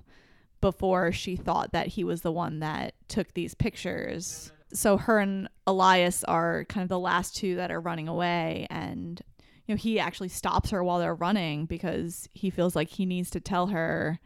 [0.62, 4.52] before she thought that he was the one that took these pictures.
[4.74, 9.22] So her and Elias are kind of the last two that are running away and
[9.68, 13.30] you know he actually stops her while they're running because he feels like he needs
[13.32, 14.20] to tell her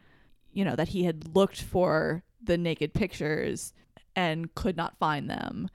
[0.52, 3.72] you know that he had looked for the naked pictures
[4.14, 5.68] and could not find them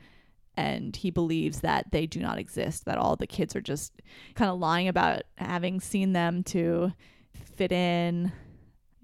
[0.57, 3.93] and he believes that they do not exist that all the kids are just
[4.35, 6.91] kind of lying about having seen them to
[7.33, 8.31] fit in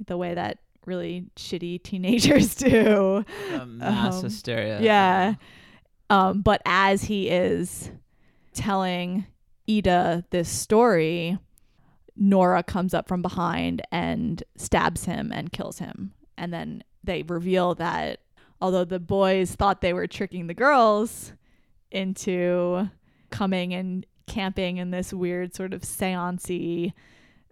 [0.05, 3.23] the way that really shitty teenagers do.
[3.51, 4.81] The mass Um, hysteria.
[4.81, 5.35] Yeah.
[6.09, 7.91] Um, but as he is
[8.53, 9.25] telling
[9.69, 11.37] Ida this story,
[12.15, 16.13] Nora comes up from behind and stabs him and kills him.
[16.37, 18.21] And then they reveal that
[18.61, 21.33] although the boys thought they were tricking the girls
[21.91, 22.89] into
[23.29, 26.93] coming and camping in this weird sort of seancey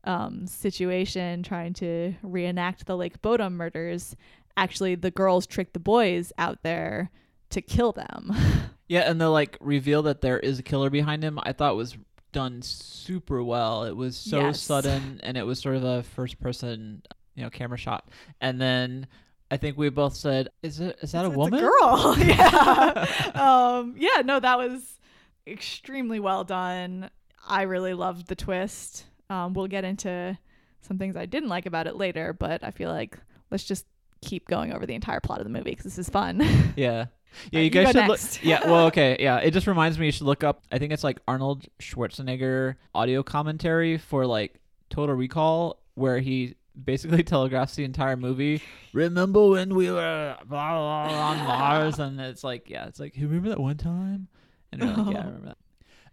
[0.05, 4.15] um, situation, trying to reenact the Lake Bodom murders,
[4.57, 7.09] actually the girls tricked the boys out there
[7.51, 8.31] to kill them.
[8.87, 11.97] Yeah, and the like reveal that there is a killer behind him, I thought was
[12.31, 13.83] done super well.
[13.85, 14.61] It was so Yes.
[14.61, 17.01] sudden and it was sort of a first person,
[17.33, 18.07] you know, camera shot.
[18.41, 19.07] And then
[19.49, 22.15] I think we both said, "Is it is that a It's woman?" girl.
[22.19, 23.07] yeah.
[23.33, 24.99] um, yeah, no, that was
[25.47, 27.09] extremely well done.
[27.47, 29.05] I really loved the twist.
[29.29, 30.37] Um, we'll get into
[30.81, 33.17] some things I didn't like about it later, but I feel like
[33.51, 33.85] let's just
[34.21, 36.41] keep going over the entire plot of the movie because this is fun.
[36.75, 37.05] Yeah.
[37.51, 38.19] Yeah, you guys should look.
[38.43, 39.39] Yeah, well, okay, yeah.
[39.39, 40.63] It just reminds me you should look up.
[40.71, 47.23] I think it's like Arnold Schwarzenegger audio commentary for like Total Recall, where he basically
[47.23, 48.61] telegraphs the entire movie.
[48.93, 51.99] Remember when we were blah, blah, blah, on Mars?
[51.99, 54.29] And it's like, yeah, it's like, you remember that one time?
[54.71, 55.57] And like, yeah, I remember that.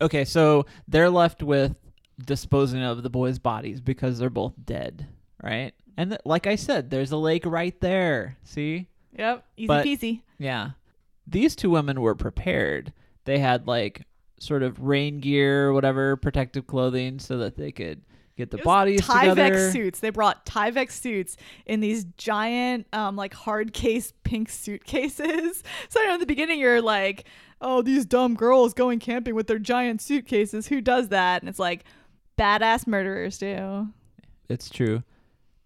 [0.01, 1.77] Okay, so they're left with
[2.25, 5.07] disposing of the boys' bodies because they're both dead,
[5.43, 5.73] right?
[5.97, 8.37] And th- like I said, there's a lake right there.
[8.45, 8.89] See?
[9.19, 9.45] Yep.
[9.57, 10.23] Easy But- peasy.
[10.39, 10.71] Yeah.
[11.27, 12.93] These two women were prepared.
[13.25, 14.03] They had like
[14.41, 18.03] sort of rain gear, whatever, protective clothing so that they could
[18.37, 19.71] get the bodies Tyvek together.
[19.71, 20.01] suits.
[20.01, 25.63] They brought Tyvek suits in these giant, um, like hard case pink suitcases.
[25.89, 27.25] So you know, in the beginning, you're like,
[27.61, 30.67] "Oh, these dumb girls going camping with their giant suitcases.
[30.69, 31.85] Who does that?" And it's like,
[32.39, 33.89] badass murderers do.
[34.49, 35.03] It's true.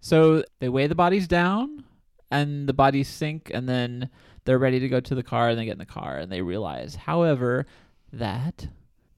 [0.01, 1.85] So they weigh the bodies down
[2.31, 4.11] and the bodies sink and then
[4.45, 6.43] they're ready to go to the car and they get in the car and they
[6.43, 7.67] realize, however,
[8.13, 8.69] that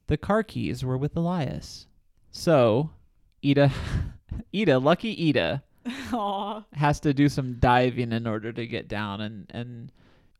[0.06, 1.86] the car keys were with Elias.
[2.30, 2.90] So
[3.44, 3.70] Ida
[4.54, 5.62] Ida, lucky Ida,
[6.12, 6.62] Aw.
[6.72, 9.92] has to do some diving in order to get down and and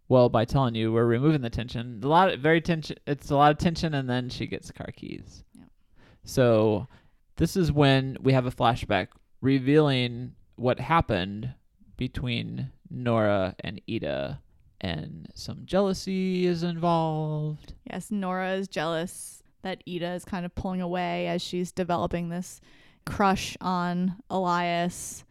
[0.09, 3.37] well by telling you we're removing the tension a lot of very tension it's a
[3.37, 5.45] lot of tension and then she gets the car keys.
[6.29, 6.87] So
[7.37, 9.09] this is when we have a flashback
[9.41, 11.55] revealing what happened
[11.97, 14.41] between nora and ida
[14.81, 20.81] and some jealousy is involved Yes, Nora is jealous that Ida is kind of pulling
[20.83, 22.61] away as she's developing this
[23.07, 25.25] crush on Elias.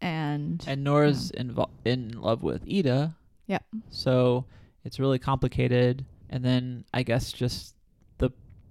[0.00, 3.14] And, and nora's invo- in love with ida
[3.46, 3.64] Yep.
[3.90, 4.44] so
[4.84, 7.74] it's really complicated and then i guess just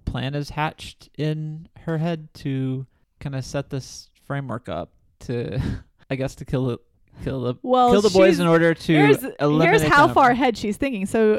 [0.04, 2.86] plan is hatched in her head to
[3.20, 5.60] kind of set this framework up to
[6.10, 6.78] i guess to kill the
[7.22, 10.56] kill the well, kill the boys in order to here's, eliminate here's how far ahead
[10.56, 11.06] she's thinking.
[11.06, 11.38] So,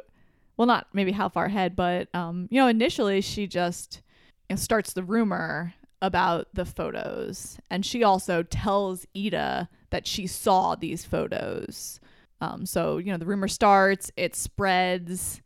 [0.57, 4.01] well, not maybe how far ahead, but um, you know, initially she just
[4.49, 10.27] you know, starts the rumor about the photos, and she also tells Ida that she
[10.27, 11.99] saw these photos.
[12.41, 15.41] Um, so you know, the rumor starts, it spreads,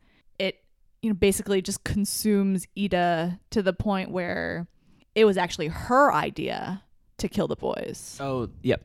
[1.01, 4.67] you know basically just consumes Ida to the point where
[5.15, 6.83] it was actually her idea
[7.17, 8.17] to kill the boys.
[8.21, 8.81] oh yep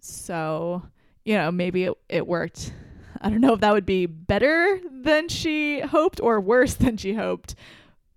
[0.00, 0.82] So,
[1.24, 2.72] you know, maybe it, it worked.
[3.20, 7.14] I don't know if that would be better than she hoped or worse than she
[7.14, 7.54] hoped.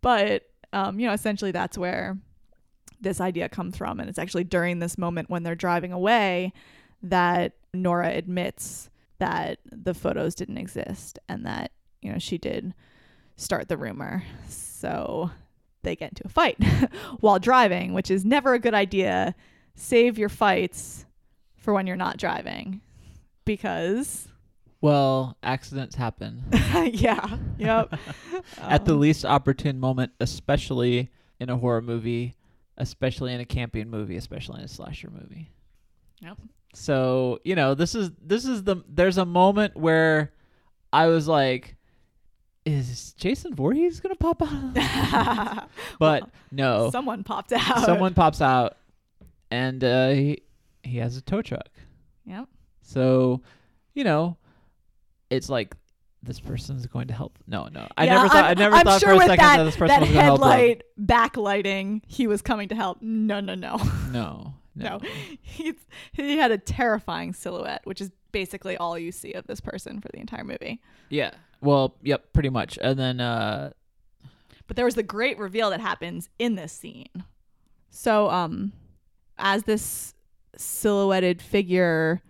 [0.02, 0.44] But,
[0.74, 2.18] um, you know, essentially that's where
[3.02, 4.00] this idea comes from.
[4.00, 6.54] And it's actually during this moment when they're driving away
[7.02, 8.90] that Nora admits
[9.20, 12.74] that the photos didn't exist and that, you know, she did
[13.40, 14.24] start the rumor.
[14.48, 15.32] So
[15.84, 16.62] they get into a fight
[17.22, 19.34] while driving, which is never a good idea.
[19.76, 21.06] Save your fights
[21.56, 22.82] for when you're not driving
[23.46, 24.28] because
[24.82, 26.44] well accidents happen
[26.94, 27.94] yeah yep
[28.62, 31.10] at the Um, least opportune moment especially
[31.40, 32.36] in a horror movie
[32.78, 35.52] especially in a camping movie especially in a slasher movie
[36.22, 36.38] Yep.
[36.74, 40.32] so you know this is this is the there's a moment where
[40.94, 41.76] i was like
[42.66, 44.74] is jason Voorhees gonna pop out
[46.00, 46.90] but Well, no.
[46.92, 47.86] someone popped out.
[47.86, 48.78] Someone pops out
[49.50, 50.42] and uh he,
[50.84, 51.70] he has a tow truck.
[52.26, 52.48] Yep.
[52.82, 53.42] So
[53.94, 54.38] you know
[55.30, 55.76] it's like
[56.22, 57.88] this person's going to help no no.
[57.98, 59.64] I Yeah, never thought i I'm- never I'm thought sure for a second that, that,
[59.64, 60.50] this person that was going to help them.
[60.50, 63.02] headlight backlighting he was coming to help.
[63.02, 63.78] No no no.
[64.12, 65.00] No no, No.
[65.42, 65.76] He's,
[66.14, 70.10] he had a terrifying silhouette which is basically all you see of this person for
[70.14, 73.72] the entire movie yeah well yep pretty much and then uh
[74.68, 77.24] But there was the great reveal that happens in this scene.
[77.90, 78.72] So, um,
[79.40, 80.14] as this
[80.56, 82.22] silhouetted figure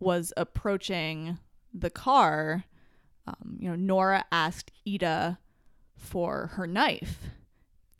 [0.00, 1.38] was approaching
[1.72, 2.64] the car,
[3.28, 5.38] um, you know, Nora asked Ida
[5.96, 7.30] for her knife,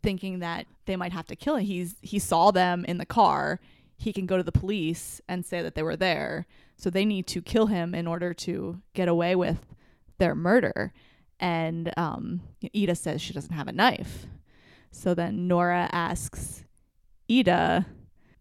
[0.03, 1.65] thinking that they might have to kill him.
[1.65, 3.61] He's he saw them in the car.
[3.95, 6.47] He can go to the police and say that they were there.
[6.77, 9.65] So they need to kill him in order to get away with
[10.17, 10.93] their murder.
[11.39, 12.41] And um,
[12.75, 14.25] Ida says she doesn't have a knife.
[14.91, 16.63] So then Nora asks
[17.29, 17.85] Ida,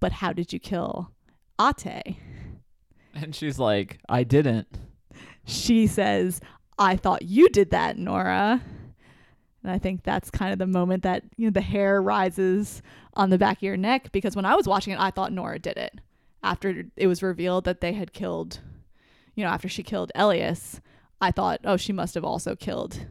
[0.00, 1.10] but how did you kill
[1.58, 2.16] Atte?
[3.14, 4.66] and she's like i didn't
[5.46, 6.40] She says,
[6.78, 8.60] I thought you did that, Nora.
[9.62, 12.82] And I think that's kind of the moment that you know the hair rises
[13.14, 15.58] on the back of your neck because when I was watching it, I thought Nora
[15.58, 16.00] did it.
[16.44, 18.60] After it was revealed that they had killed,
[19.34, 20.80] you know, after she killed Elias,
[21.20, 23.06] I thought, oh, she must have also killed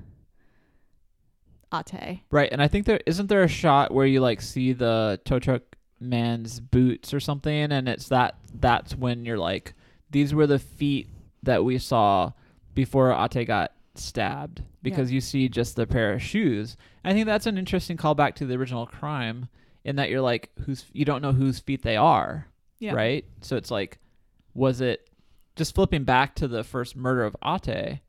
[1.71, 2.19] Atte.
[2.29, 5.39] right and i think there isn't there a shot where you like see the tow
[5.39, 5.63] truck
[5.99, 9.73] man's boots or something and it's that that's when you're like
[10.11, 11.07] these were the feet
[11.41, 12.31] that we saw
[12.73, 16.77] before Atte got stabbed because you see just the pair of shoes.
[17.03, 19.49] I think that's an interesting callback to the original crime
[19.83, 22.47] in that you're like who's you don't know whose feet they are
[22.83, 22.93] Yeah.
[22.93, 23.97] right so it's like
[24.53, 25.09] was it
[25.55, 27.99] just flipping back to the first murder of Atte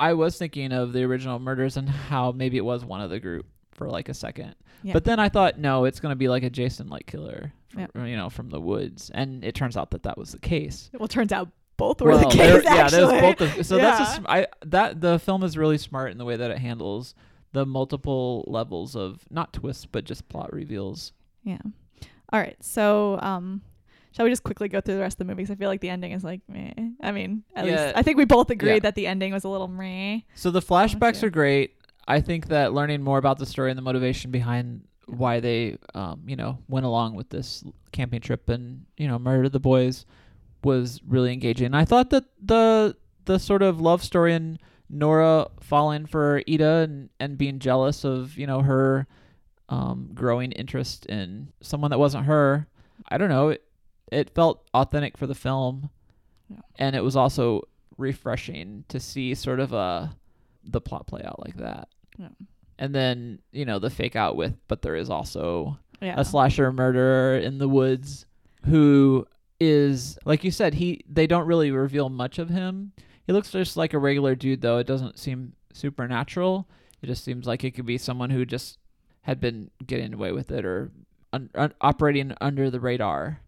[0.00, 3.20] i was thinking of the original murders and how maybe it was one of the
[3.20, 4.92] group for like a second Yeah.
[4.94, 7.80] but then i thought no it's going to be like a jason like killer from,
[7.94, 8.04] Yeah.
[8.06, 11.04] you know from the woods and it turns out that that was the case Well,
[11.04, 12.62] it turns out both were well, the case.
[12.64, 13.20] yeah, actually.
[13.20, 13.40] both.
[13.40, 14.14] Of, so that's a, Yeah.
[14.18, 17.14] sm- I that the film is really smart in the way that it handles
[17.52, 21.12] the multiple levels of not twists but just plot reveals.
[21.42, 21.56] Yeah.
[22.32, 22.56] All right.
[22.60, 23.62] So, um,
[24.12, 25.44] shall we just quickly go through the rest of the movie?
[25.44, 26.72] 'Cause I feel like the ending is like meh.
[27.00, 27.84] I mean, at Yeah.
[27.86, 28.78] least I think we both agreed Yeah.
[28.80, 30.20] that the ending was a little meh.
[30.34, 31.74] So the flashbacks are great.
[32.08, 36.22] I think that learning more about the story and the motivation behind why they, um,
[36.26, 40.06] you know, went along with this camping trip and you know murdered the boys
[40.62, 41.66] was really engaging.
[41.66, 42.96] And I thought that the
[43.26, 44.58] the sort of love story and
[44.88, 49.06] Nora falling for Ida and, and being jealous of you know her
[49.68, 52.66] um, growing interest in someone that wasn't her.
[53.08, 53.50] I don't know.
[53.50, 53.62] It,
[54.10, 55.90] it felt authentic for the film,
[56.48, 56.58] Yeah.
[56.78, 57.62] and it was also
[57.96, 60.16] refreshing to see sort of a
[60.64, 61.88] the plot play out like that.
[62.18, 62.28] Yeah.
[62.78, 66.14] And then you know the fake out with, but there is also Yeah.
[66.18, 68.26] a slasher murderer in the woods
[68.66, 69.26] who
[69.58, 72.92] is like you said he they don't really reveal much of him
[73.26, 76.66] he looks just like a regular dude though it doesn't seem supernatural
[77.02, 78.78] it just seems like it could be someone who just
[79.22, 80.90] had been getting away with it or
[81.34, 83.40] un- un- operating under the radar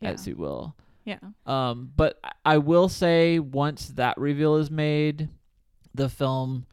[0.00, 0.10] yeah.
[0.10, 0.74] as you will
[1.06, 1.18] yeah.
[1.46, 5.28] um, but I will say once that reveal is made,
[5.94, 6.66] the film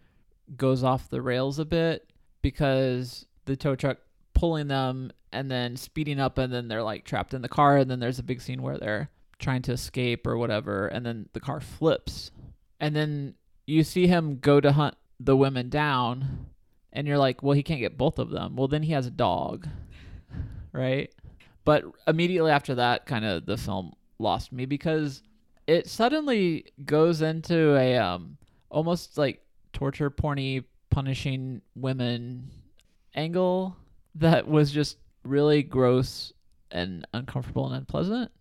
[0.57, 2.09] goes off the rails a bit
[2.41, 3.99] because the tow truck
[4.33, 7.89] pulling them and then speeding up and then they're like trapped in the car and
[7.89, 9.09] then there's a big scene where they're
[9.39, 12.31] trying to escape or whatever and then the car flips
[12.79, 16.47] and then you see him go to hunt the women down
[16.91, 19.11] and you're like well he can't get both of them well then he has a
[19.11, 19.67] dog
[20.71, 21.13] right
[21.65, 25.21] but immediately after that kind of the film lost me because
[25.67, 28.37] it suddenly goes into a um
[28.69, 29.41] almost like
[29.73, 32.49] torture porny punishing women
[33.15, 33.75] angle
[34.15, 36.33] that was just really gross
[36.71, 38.31] and uncomfortable and unpleasant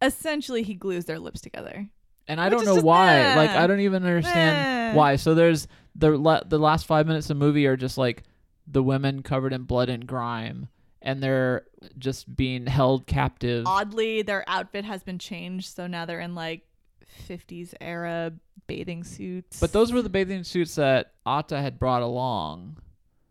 [0.00, 1.88] Essentially, he glues their lips together.
[2.28, 3.34] and I Which don't know just why.
[3.34, 3.50] Like.
[3.50, 5.16] I don't even understand why.
[5.16, 5.66] So there's
[5.96, 8.22] the la- the last five minutes of the movie are just like
[8.68, 10.68] the women covered in blood and grime,
[11.02, 11.64] and they're
[11.98, 13.66] just being held captive.
[13.66, 16.62] Oddly, their outfit has been changed, so now they're in like
[17.28, 18.32] 50s era
[18.66, 19.60] bathing suits.
[19.60, 22.76] But those were the bathing suits that Atte had brought along.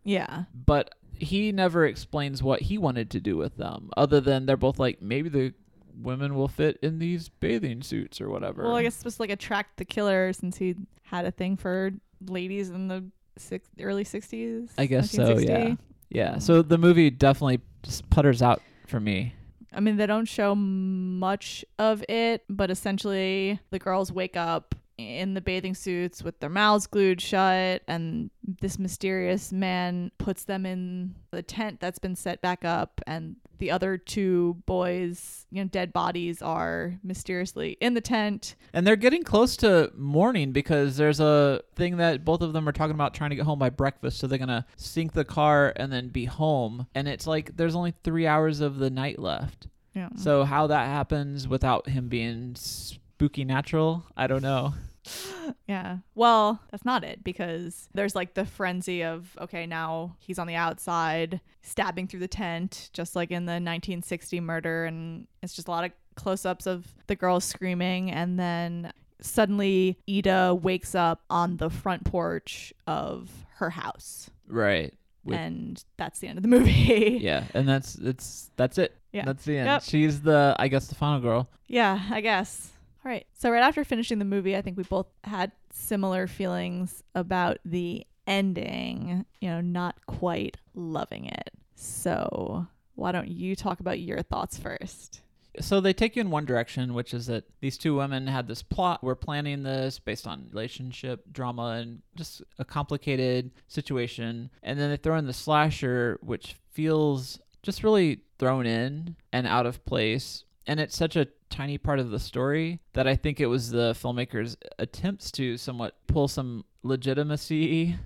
[0.04, 4.56] yeah, But he never explains what he wanted to do with them, other than they're
[4.56, 5.52] both like maybe the
[6.00, 8.62] women will fit in these bathing suits or whatever.
[8.62, 11.56] well, I guess it's supposed to like attract the killer since he had a thing
[11.56, 11.90] for
[12.26, 13.04] ladies in the
[13.36, 14.70] six, early 60s.
[14.78, 15.38] I guess so.
[15.38, 15.74] Yeah.
[16.10, 16.38] Yeah.
[16.38, 19.34] So the movie definitely just putters out for me.
[19.72, 25.34] I mean, they don't show much of it, but essentially the girls wake up in
[25.34, 28.30] the bathing suits with their mouths glued shut, and
[28.60, 33.70] this mysterious man puts them in the tent that's been set back up, and the
[33.70, 38.56] other two boys, you know, dead bodies are mysteriously in the tent.
[38.72, 42.72] And they're getting close to morning because there's a thing that both of them are
[42.72, 44.18] talking about trying to get home by breakfast.
[44.18, 46.86] So they're going to sink the car and then be home.
[46.94, 49.68] And it's like there's only three hours of the night left.
[49.94, 50.10] Yeah.
[50.16, 54.74] So how that happens without him being spooky natural, I don't know.
[55.66, 55.98] Yeah.
[56.14, 60.54] Well, that's not it because there's like the frenzy of okay, now he's on the
[60.54, 65.70] outside stabbing through the tent just like in the 1960 murder and it's just a
[65.70, 71.70] lot of close-ups of the girls screaming and then suddenly Ida wakes up on the
[71.70, 74.30] front porch of her house.
[74.46, 74.94] Right.
[75.24, 77.18] With- and that's the end of the movie.
[77.22, 78.94] Yeah, and that's it's that's it.
[79.12, 79.24] Yeah.
[79.24, 79.66] That's the end.
[79.66, 79.82] Yep.
[79.82, 81.48] She's the I guess the final girl.
[81.66, 82.70] Yeah, I guess.
[83.04, 83.26] All right.
[83.34, 88.06] So right after finishing the movie, I think we both had similar feelings about the
[88.26, 91.50] ending, you know, not quite loving it.
[91.74, 95.20] So, why don't you talk about your thoughts first?
[95.60, 98.62] So they take you in one direction, which is that these two women had this
[98.62, 99.02] plot.
[99.02, 104.50] We're planning this based on relationship drama and just a complicated situation.
[104.62, 109.66] And then they throw in the slasher, which feels just really thrown in and out
[109.66, 110.44] of place.
[110.66, 113.92] And it's such a tiny part of the story that I think it was the
[113.92, 117.96] filmmaker's attempts to somewhat pull some legitimacy,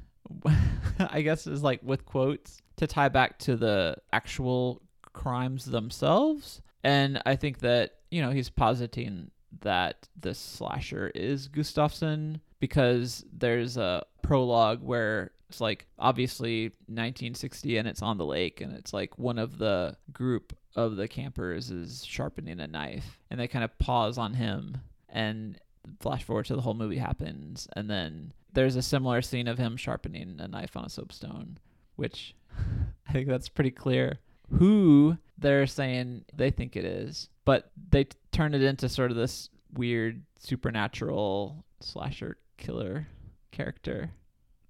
[0.98, 4.82] I guess is like with quotes, to tie back to the actual
[5.12, 6.62] crimes themselves.
[6.84, 9.30] And I think that, you know, he's positing
[9.60, 17.86] that the slasher is Gustafsson because there's a prologue where it's like obviously 1960 and
[17.86, 22.02] it's on the lake and it's like one of the group of the campers is
[22.04, 24.78] sharpening a knife and they kind of pause on him
[25.10, 25.58] and
[26.00, 29.76] flash forward to the whole movie happens and then there's a similar scene of him
[29.76, 31.58] sharpening a knife on a soapstone
[31.96, 32.34] which
[33.08, 34.18] I think that's pretty clear
[34.58, 39.16] who they're saying they think it is, but they t- turn it into sort of
[39.16, 43.08] this weird supernatural slasher killer
[43.50, 44.10] character.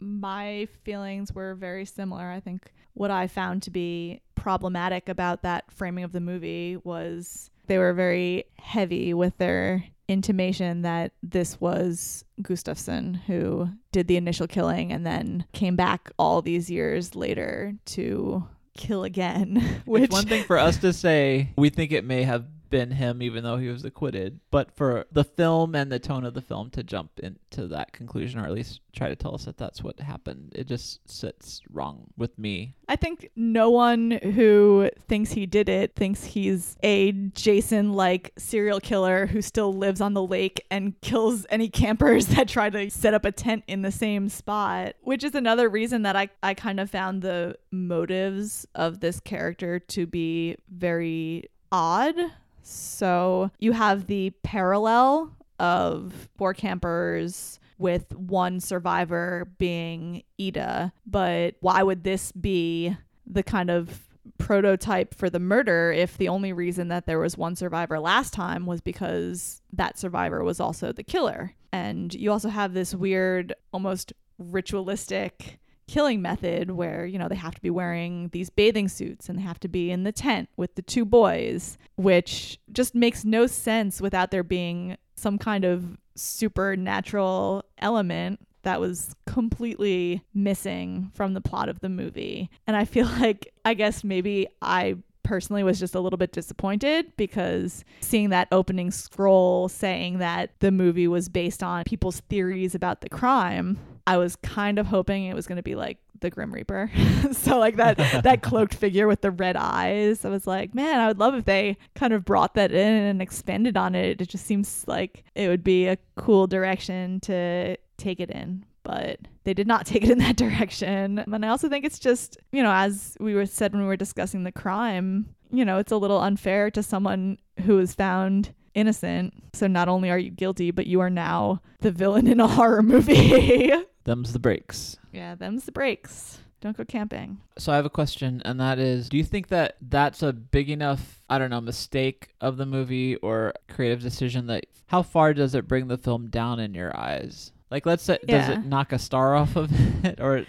[0.03, 2.31] My feelings were very similar.
[2.31, 7.51] I think what I found to be problematic about that framing of the movie was
[7.67, 14.47] they were very heavy with their intimation that this was Gustafsson who did the initial
[14.47, 18.47] killing and then came back all these years later to
[18.77, 19.83] kill again.
[19.85, 23.23] Which It's one thing for us to say we think it may have been him
[23.23, 26.71] even though he was acquitted, but for the film and the tone of the film
[26.71, 30.01] to jump into that conclusion or at least try to tell us that that's what
[30.01, 32.75] happened, it just sits wrong with me.
[32.89, 38.81] I think no one who thinks he did it thinks he's a Jason like serial
[38.81, 43.13] killer who still lives on the lake and kills any campers that try to set
[43.13, 46.81] up a tent in the same spot, which is another reason that I, I kind
[46.81, 52.15] of found the motives of this character to be very odd.
[52.63, 61.83] So you have the parallel of four campers with one survivor being Ida, but why
[61.83, 62.97] would this be
[63.27, 64.09] the kind of
[64.39, 68.67] prototype for the murder if the only reason that there was one survivor last time
[68.67, 71.55] was because that survivor was also the killer?
[71.73, 75.59] And you also have this weird, almost ritualistic
[75.93, 79.43] killing method where you know they have to be wearing these bathing suits and they
[79.43, 84.01] have to be in the tent with the two boys which just makes no sense
[84.01, 91.69] without there being some kind of supernatural element that was completely missing from the plot
[91.69, 92.49] of the movie.
[92.67, 97.13] And i feel like i guess maybe i personally was just a little bit disappointed
[97.19, 103.03] because seeing that opening scroll saying that the movie was based on people's theories about
[103.03, 106.53] the crime I was kind of hoping it was going to be like the Grim
[106.53, 106.91] Reaper.
[107.33, 110.25] so like that that cloaked figure with the red eyes.
[110.25, 113.21] I was like, man, I would love if they kind of brought that in and
[113.21, 114.21] expanded on it.
[114.21, 118.65] It just seems like it would be a cool direction to take it in.
[118.85, 121.19] But they did not take it in that direction.
[121.19, 123.97] And I also think it's just, you know, as we were said when we were
[123.97, 129.35] discussing the crime, you know, it's a little unfair to someone who was found innocent.
[129.53, 132.83] So not only are you guilty, but you are now the villain in a horror
[132.83, 133.73] movie.
[134.05, 134.97] Them's the breaks.
[135.13, 136.41] Yeah, them's the breaks.
[136.61, 137.39] Don't go camping.
[137.59, 140.71] So I have a question, and that is do you think that that's a big
[140.71, 145.55] enough, I don't know, mistake of the movie or creative decision that how far does
[145.55, 147.53] it bring the film down in your eyes?
[147.71, 149.71] Like, let's say, does it knock a star off of
[150.05, 150.21] it?
[150.21, 150.45] Or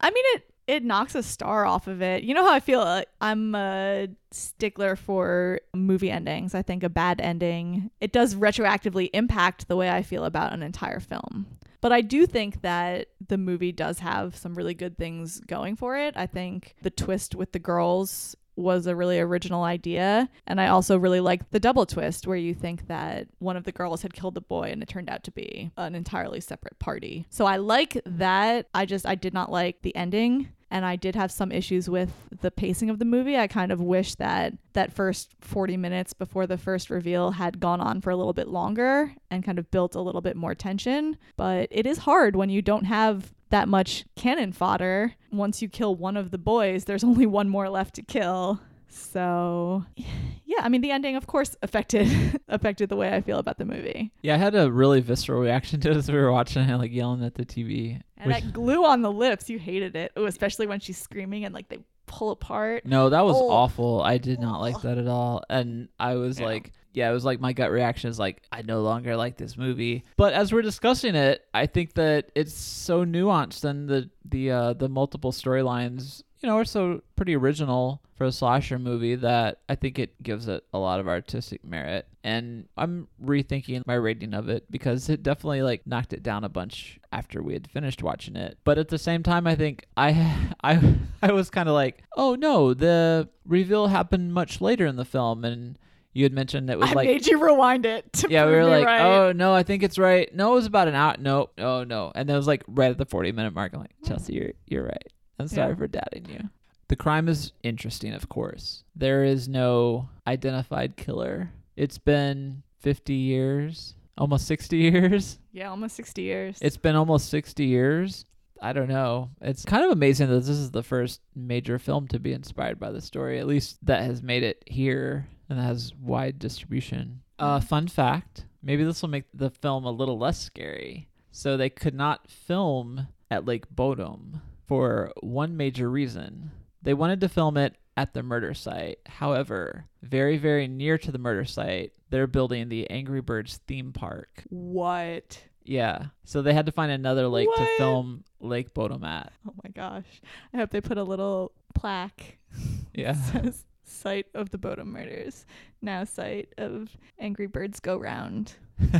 [0.00, 2.24] I mean, it it knocks a star off of it.
[2.24, 2.80] You know how I feel?
[2.80, 6.54] Like I'm a stickler for movie endings.
[6.54, 10.62] I think a bad ending it does retroactively impact the way I feel about an
[10.62, 11.46] entire film.
[11.80, 15.96] But I do think that the movie does have some really good things going for
[15.96, 16.16] it.
[16.16, 20.28] I think the twist with the girls was a really original idea.
[20.46, 23.72] And I also really liked the double twist where you think that one of the
[23.72, 27.26] girls had killed the boy and it turned out to be an entirely separate party.
[27.28, 28.68] So I like that.
[28.74, 30.48] I just, I did not like the ending.
[30.70, 33.36] And I did have some issues with the pacing of the movie.
[33.36, 37.80] I kind of wish that that first 40 minutes before the first reveal had gone
[37.80, 41.16] on for a little bit longer and kind of built a little bit more tension.
[41.36, 45.14] But it is hard when you don't have that much cannon fodder.
[45.30, 48.60] Once you kill one of the boys, there's only one more left to kill.
[48.88, 52.08] So, yeah, I mean the ending of course affected
[52.48, 54.10] affected the way I feel about the movie.
[54.22, 56.92] yeah, I had a really visceral reaction to it as we were watching it, like
[56.92, 58.00] yelling at the TV.
[58.18, 60.12] And which- that glue on the lips, you hated it.
[60.18, 62.86] Ooh, especially when she's screaming and like they pull apart.
[62.86, 63.50] No, that was Oh.
[63.50, 64.00] awful.
[64.02, 65.42] I did not like that at all.
[65.50, 66.46] And I was Yeah.
[66.46, 69.56] like, yeah, it was like my gut reaction is like, I no longer like this
[69.58, 70.04] movie.
[70.16, 74.72] But as we're discussing it, I think that it's so nuanced and the the uh,
[74.74, 79.74] the multiple storylines, you know, are so pretty original for a slasher movie that I
[79.74, 82.06] think it gives it a lot of artistic merit.
[82.26, 86.48] And I'm rethinking my rating of it because it definitely like knocked it down a
[86.48, 88.58] bunch after we had finished watching it.
[88.64, 92.34] But at the same time, I think I I I was kind of like, oh
[92.34, 95.78] no, the reveal happened much later in the film, and
[96.14, 97.06] you had mentioned it was I like.
[97.06, 98.12] made you rewind it.
[98.14, 99.02] To yeah, we were like, right.
[99.02, 100.34] oh no, I think it's right.
[100.34, 101.14] No, it was about an hour.
[101.20, 103.72] No, oh no, and then it was like right at the forty-minute mark.
[103.72, 105.12] I'm like, Chelsea, you're you're right.
[105.38, 105.76] I'm sorry Yeah.
[105.76, 106.50] for doubting you.
[106.88, 108.82] The crime is interesting, of course.
[108.96, 111.52] There is no identified killer.
[111.76, 115.38] It's been 50 years, almost 60 years.
[115.52, 116.58] Yeah, almost 60 years.
[116.60, 118.24] It's been almost 60 years.
[118.60, 119.30] I don't know.
[119.40, 122.90] It's kind of amazing that this is the first major film to be inspired by
[122.90, 127.20] the story, at least that has made it here and has wide distribution.
[127.38, 131.08] Uh, fun fact maybe this will make the film a little less scary.
[131.30, 136.50] So they could not film at Lake Bodom for one major reason.
[136.82, 138.98] They wanted to film it at the murder site.
[139.06, 144.44] However, very, very near to the murder site, they're building the Angry Birds theme park.
[144.50, 145.42] What?
[145.64, 146.06] Yeah.
[146.24, 149.32] So they had to find another lake to film Lake Bodom at.
[149.48, 150.20] Oh my gosh.
[150.54, 152.38] I hope they put a little plaque.
[152.94, 153.12] Yeah.
[153.12, 155.44] says site of the Bodom murders.
[155.82, 158.54] Now site of Angry Birds Go Round.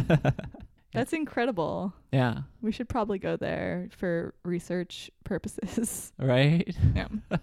[0.93, 1.95] That's incredible.
[2.13, 2.41] yeah.
[2.61, 6.13] We should probably go there for research purposes.
[6.19, 6.77] Right?
[6.95, 7.09] yeah.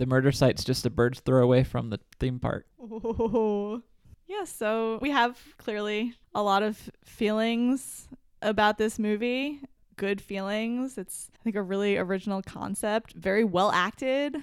[0.00, 2.64] The murder site's just a bird's throw away from the theme park.
[2.80, 3.82] Oh.
[4.26, 8.08] Yeah, so we have clearly a lot of feelings
[8.40, 9.60] about this movie.
[9.96, 10.96] Good feelings.
[10.96, 14.42] It's I think a really original concept, very well acted,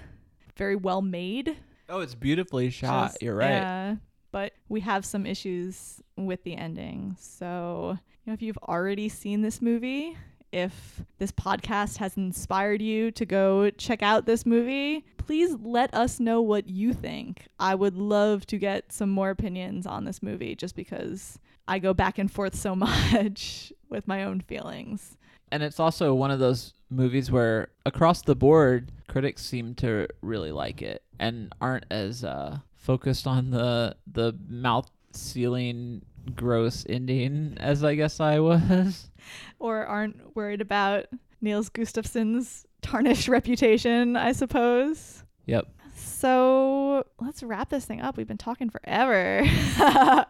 [0.56, 1.56] very well made.
[1.88, 3.08] Oh, it's beautifully shot.
[3.08, 3.48] Just- You're right.
[3.50, 3.96] Yeah.
[4.30, 7.16] But we have some issues with the ending.
[7.18, 10.16] So, you know, if you've already seen this movie,
[10.52, 16.20] if this podcast has inspired you to go check out this movie, please let us
[16.20, 17.46] know what you think.
[17.58, 21.92] I would love to get some more opinions on this movie just because I go
[21.92, 25.16] back and forth so much with my own feelings.
[25.50, 30.52] And it's also one of those movies where across the board critics seem to really
[30.52, 36.02] like it and aren't as uh, focused on the the mouth sealing
[36.36, 39.10] gross Indian as I guess I was.
[39.58, 41.06] Or aren't worried about
[41.42, 45.22] Nils Gustafsson's tarnished reputation, I suppose.
[45.44, 45.66] Yep.
[45.94, 48.16] So let's wrap this thing up.
[48.16, 49.42] We've been talking forever.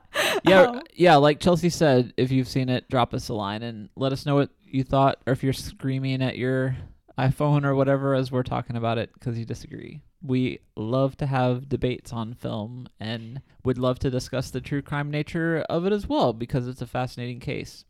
[0.44, 3.88] Yeah, Um, yeah, like Chelsea said, if you've seen it, drop us a line and
[3.96, 6.76] let us know what you thought or if you're screaming at your
[7.18, 10.00] iPhone or whatever as we're talking about it because you disagree.
[10.22, 15.10] We love to have debates on film and would love to discuss the true crime
[15.10, 17.84] nature of it as well because it's a fascinating case.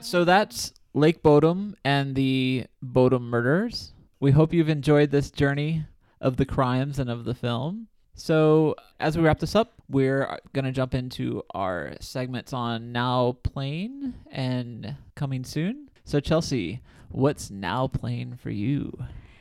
[0.00, 3.92] So that's Lake Bodom and the Bodom murders.
[4.18, 5.86] We hope you've enjoyed this journey
[6.20, 7.88] of the crimes and of the film.
[8.14, 13.38] So, as we wrap this up, we're going to jump into our segments on now
[13.42, 15.88] playing and coming soon.
[16.04, 18.92] So, Chelsea, what's now playing for you?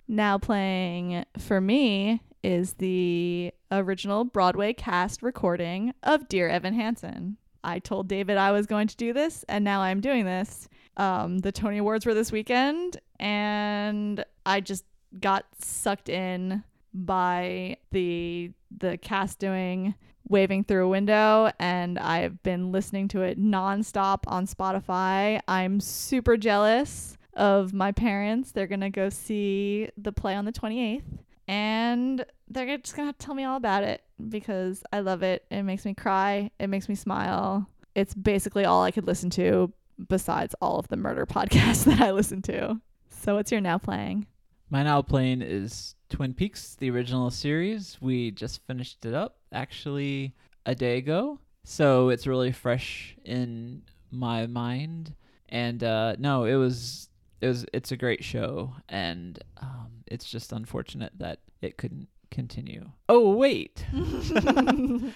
[0.09, 7.37] now playing for me is the original Broadway cast recording of Dear Evan Hansen.
[7.63, 10.69] I told David I was going to do this, and now I'm doing this.
[10.97, 14.85] Um, the Tony Awards were this weekend, and I just
[15.19, 16.63] got sucked in
[16.93, 19.95] by the the cast doing
[20.27, 25.39] waving through a window and I've been listening to it nonstop on Spotify.
[25.47, 28.51] I'm super jealous of my parents.
[28.51, 31.01] They're going to go see the play on the 28th
[31.49, 35.45] and they're just to have to tell me all about it because I love it.
[35.49, 37.67] It makes me cry, it makes me smile.
[37.95, 39.73] It's basically all I could listen to
[40.07, 42.79] besides all of the murder podcasts that I listen to.
[43.09, 44.27] So what's your now playing?
[44.69, 47.97] My now playing is Twin Peaks, the original series.
[47.99, 50.35] We just finished it up actually
[50.67, 51.39] a day ago.
[51.63, 53.81] So it's really fresh in
[54.11, 55.15] my mind.
[55.49, 57.09] And uh, no, it was
[57.41, 62.91] it was it's a great show and um, it's just unfortunate that it couldn't continue.
[63.07, 63.85] Oh wait.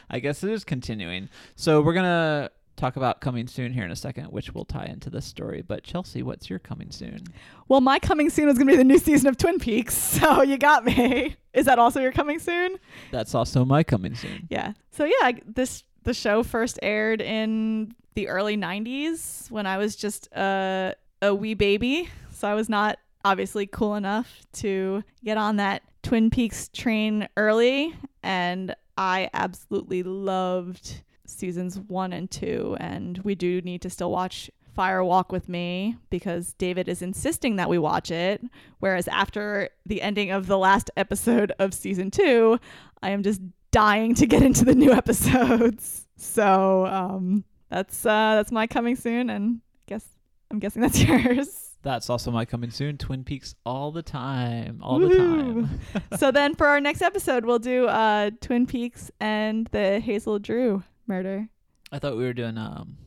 [0.10, 1.30] I guess it is continuing.
[1.56, 5.10] So we're gonna talk about coming soon here in a second, which will tie into
[5.10, 5.62] this story.
[5.62, 7.20] But Chelsea, what's your coming soon?
[7.68, 10.42] Well, my coming soon is going to be the new season of Twin Peaks, so
[10.42, 11.36] you got me.
[11.54, 12.78] Is that also your coming soon?
[13.12, 14.48] That's also my coming soon.
[14.50, 14.74] Yeah.
[14.92, 20.28] So yeah, this the show first aired in the early 90s when I was just
[20.34, 25.84] a a wee baby, so I was not obviously cool enough to get on that
[26.02, 33.62] Twin Peaks train early and I absolutely loved seasons 1 and 2 and we do
[33.62, 38.12] need to still watch Fire Walk with Me because David is insisting that we watch
[38.12, 38.44] it
[38.80, 42.60] whereas after the ending of the last episode of season 2
[43.02, 43.42] I am just
[43.74, 46.08] dying to get into the new episodes.
[46.16, 50.06] So um, that's uh, that's my coming soon, and I guess
[50.50, 51.63] I'm guessing that's yours.
[51.84, 52.98] That's also my coming soon.
[52.98, 55.80] Twin Peaks all the time, all the time.
[56.18, 60.84] so then for our next episode, we'll do uh, Twin Peaks and the Hazel Drew
[61.08, 61.50] murder.
[61.92, 62.98] I thought we were doing um,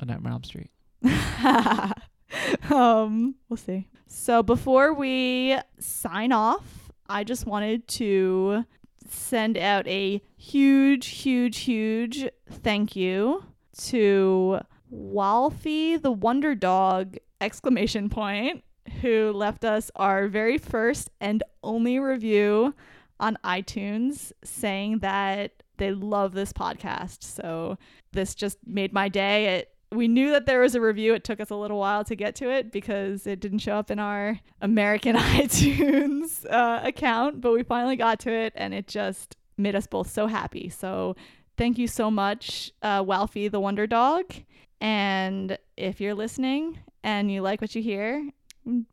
[0.00, 0.70] a Nightmare on Elm Street.
[2.74, 3.88] um, we'll see.
[4.06, 8.64] So before we sign off, I just wanted to
[9.06, 13.44] send out a huge, huge, huge thank you
[13.76, 14.60] to
[14.92, 18.64] Walfie the Wonder Dog exclamation point
[19.00, 22.74] who left us our very first and only review
[23.20, 27.22] on iTunes saying that they love this podcast.
[27.22, 27.78] So
[28.12, 29.56] this just made my day.
[29.56, 31.14] It we knew that there was a review.
[31.14, 33.92] It took us a little while to get to it because it didn't show up
[33.92, 39.36] in our American iTunes uh, account, but we finally got to it and it just
[39.56, 40.68] made us both so happy.
[40.68, 41.14] So
[41.56, 44.34] thank you so much, uh, Walfie the Wonder Dog.
[44.80, 48.28] And if you're listening and you like what you hear,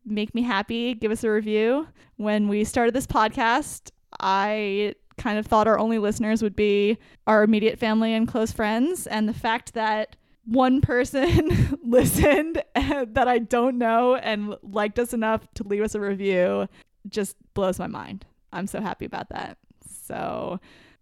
[0.04, 0.94] make me happy.
[0.94, 1.88] Give us a review.
[2.16, 3.90] When we started this podcast,
[4.20, 9.06] I kind of thought our only listeners would be our immediate family and close friends.
[9.06, 15.46] And the fact that one person listened that I don't know and liked us enough
[15.54, 16.68] to leave us a review
[17.08, 18.26] just blows my mind.
[18.52, 19.56] I'm so happy about that.
[20.04, 20.60] So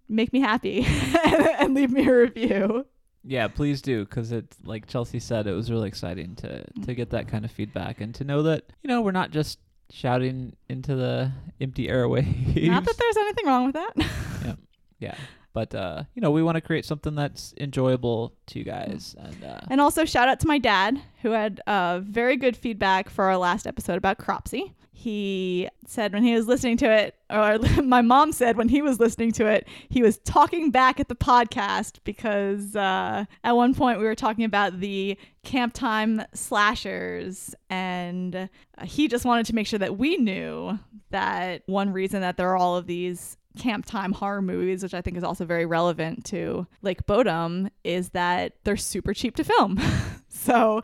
[0.08, 0.86] make me happy
[1.24, 2.86] and leave me a review.
[3.22, 7.10] Yeah, please do, because it's like Chelsea said, it was really exciting to to get
[7.10, 9.58] that kind of feedback and to know that you know we're not just
[9.90, 12.68] shouting into the empty airwaves.
[12.70, 13.92] Not that there's anything wrong with that.
[14.44, 14.54] yeah,
[15.00, 15.14] yeah,
[15.52, 19.44] but uh, you know we want to create something that's enjoyable to you guys, and
[19.44, 23.24] uh, and also shout out to my dad who had uh, very good feedback for
[23.24, 24.74] our last episode about Cropsy.
[24.92, 29.00] He said when he was listening to it, or my mom said when he was
[29.00, 33.98] listening to it, he was talking back at the podcast because uh, at one point
[33.98, 38.46] we were talking about the camp time slashers, and uh,
[38.84, 40.78] he just wanted to make sure that we knew
[41.10, 45.00] that one reason that there are all of these camp time horror movies, which I
[45.00, 49.80] think is also very relevant to Lake Bodom, is that they're super cheap to film.
[50.28, 50.82] so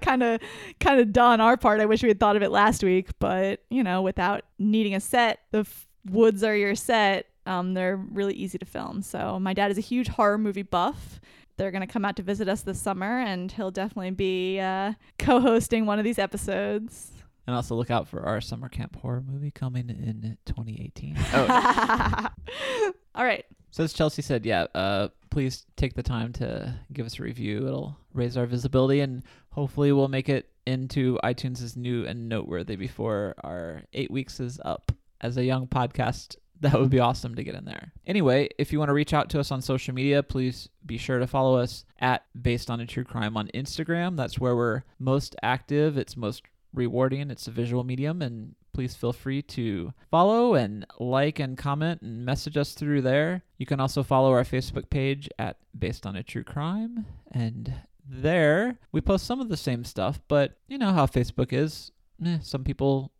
[0.00, 0.40] kind of
[0.80, 1.80] kind of done our part.
[1.80, 5.00] I wish we had thought of it last week, but you know, without needing a
[5.00, 7.26] set, the f- woods are your set.
[7.46, 9.02] Um, they're really easy to film.
[9.02, 11.20] So my dad is a huge horror movie buff.
[11.56, 15.86] They're gonna come out to visit us this summer, and he'll definitely be uh, co-hosting
[15.86, 17.13] one of these episodes.
[17.46, 21.16] And also look out for our summer camp horror movie coming in 2018.
[21.34, 22.28] Oh.
[23.14, 23.44] All right.
[23.70, 27.66] So as Chelsea said, yeah, uh, please take the time to give us a review.
[27.66, 32.76] It'll raise our visibility and hopefully we'll make it into iTunes as new and noteworthy
[32.76, 34.92] before our eight weeks is up.
[35.20, 37.92] As a young podcast, that would be awesome to get in there.
[38.06, 41.18] Anyway, if you want to reach out to us on social media, please be sure
[41.18, 44.16] to follow us at Based on a True Crime on Instagram.
[44.16, 45.98] That's where we're most active.
[45.98, 46.42] It's most
[46.74, 47.30] rewarding.
[47.30, 52.24] It's a visual medium, and please feel free to follow and like and comment and
[52.24, 53.42] message us through there.
[53.58, 57.72] You can also follow our Facebook page at Based on a True Crime, and
[58.06, 61.90] there we post some of the same stuff, but you know how Facebook is.
[62.24, 63.12] Eh, some people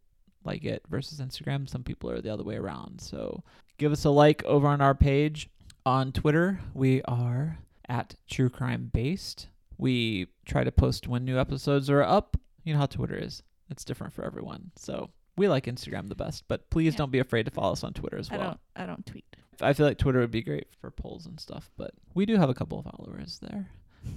[0.45, 3.01] like it versus Instagram, some people are the other way around.
[3.01, 3.43] So
[3.79, 5.49] give us a like over on our page.
[5.87, 9.49] On Twitter, we are at True Crime Based.
[9.77, 13.43] We try to post when new episodes are up you know how Twitter is.
[13.71, 14.71] It's different for everyone.
[14.77, 16.99] So we like Instagram the best, but please yeah.
[16.99, 18.41] don't be afraid to follow us on Twitter as well.
[18.41, 19.25] I don't I don't tweet.
[19.61, 22.51] I feel like Twitter would be great for polls and stuff, but we do have
[22.51, 23.69] a couple of followers there.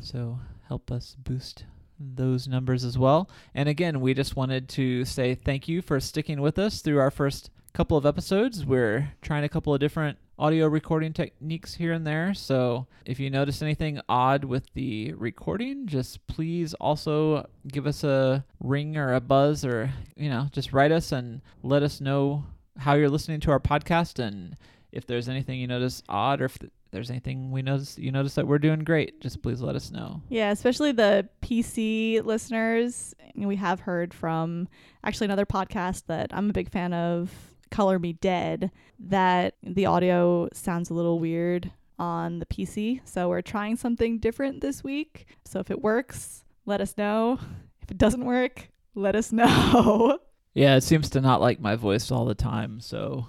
[0.01, 1.65] So help us boost
[1.99, 3.29] those numbers as well.
[3.53, 7.11] And again, we just wanted to say thank you for sticking with us through our
[7.11, 8.65] first couple of episodes.
[8.65, 12.33] We're trying a couple of different audio recording techniques here and there.
[12.33, 18.45] So if you notice anything odd with the recording, just please also give us a
[18.59, 22.45] ring or a buzz or, you know, just write us and let us know
[22.77, 24.55] how you're listening to our podcast and
[24.91, 26.57] if there's anything you notice odd or if
[26.91, 30.21] there's anything we notice you notice that we're doing great, just please let us know.
[30.29, 33.13] Yeah, especially the PC listeners.
[33.35, 34.67] We have heard from
[35.03, 37.31] actually another podcast that I'm a big fan of
[37.71, 43.01] Color Me Dead that the audio sounds a little weird on the PC.
[43.05, 45.27] So we're trying something different this week.
[45.45, 47.39] So if it works, let us know.
[47.81, 50.19] If it doesn't work, let us know.
[50.53, 52.79] Yeah, it seems to not like my voice all the time.
[52.79, 53.27] So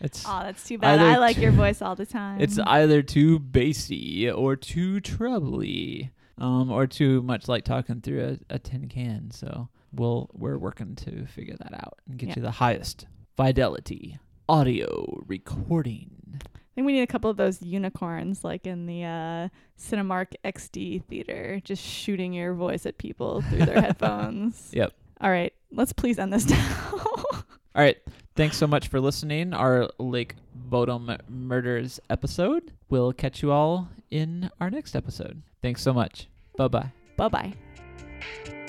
[0.00, 0.98] it's Oh, that's too bad.
[0.98, 2.40] I like your voice all the time.
[2.40, 6.10] It's either too bassy or too trebly.
[6.38, 9.30] Um, or too much like talking through a, a tin can.
[9.30, 12.34] So we'll we're working to figure that out and get yeah.
[12.36, 13.06] you the highest
[13.36, 14.18] fidelity
[14.48, 16.10] audio recording.
[16.44, 21.04] I think we need a couple of those unicorns like in the uh, Cinemark XD
[21.04, 24.70] theater, just shooting your voice at people through their headphones.
[24.72, 24.92] Yep.
[25.20, 26.90] All right, let's please end this now.
[26.92, 27.98] All right.
[28.36, 29.52] Thanks so much for listening.
[29.52, 30.34] Our Lake
[30.68, 32.72] Bodom Murders episode.
[32.88, 35.42] We'll catch you all in our next episode.
[35.62, 36.28] Thanks so much.
[36.56, 36.92] Bye bye.
[37.16, 38.59] Bye bye.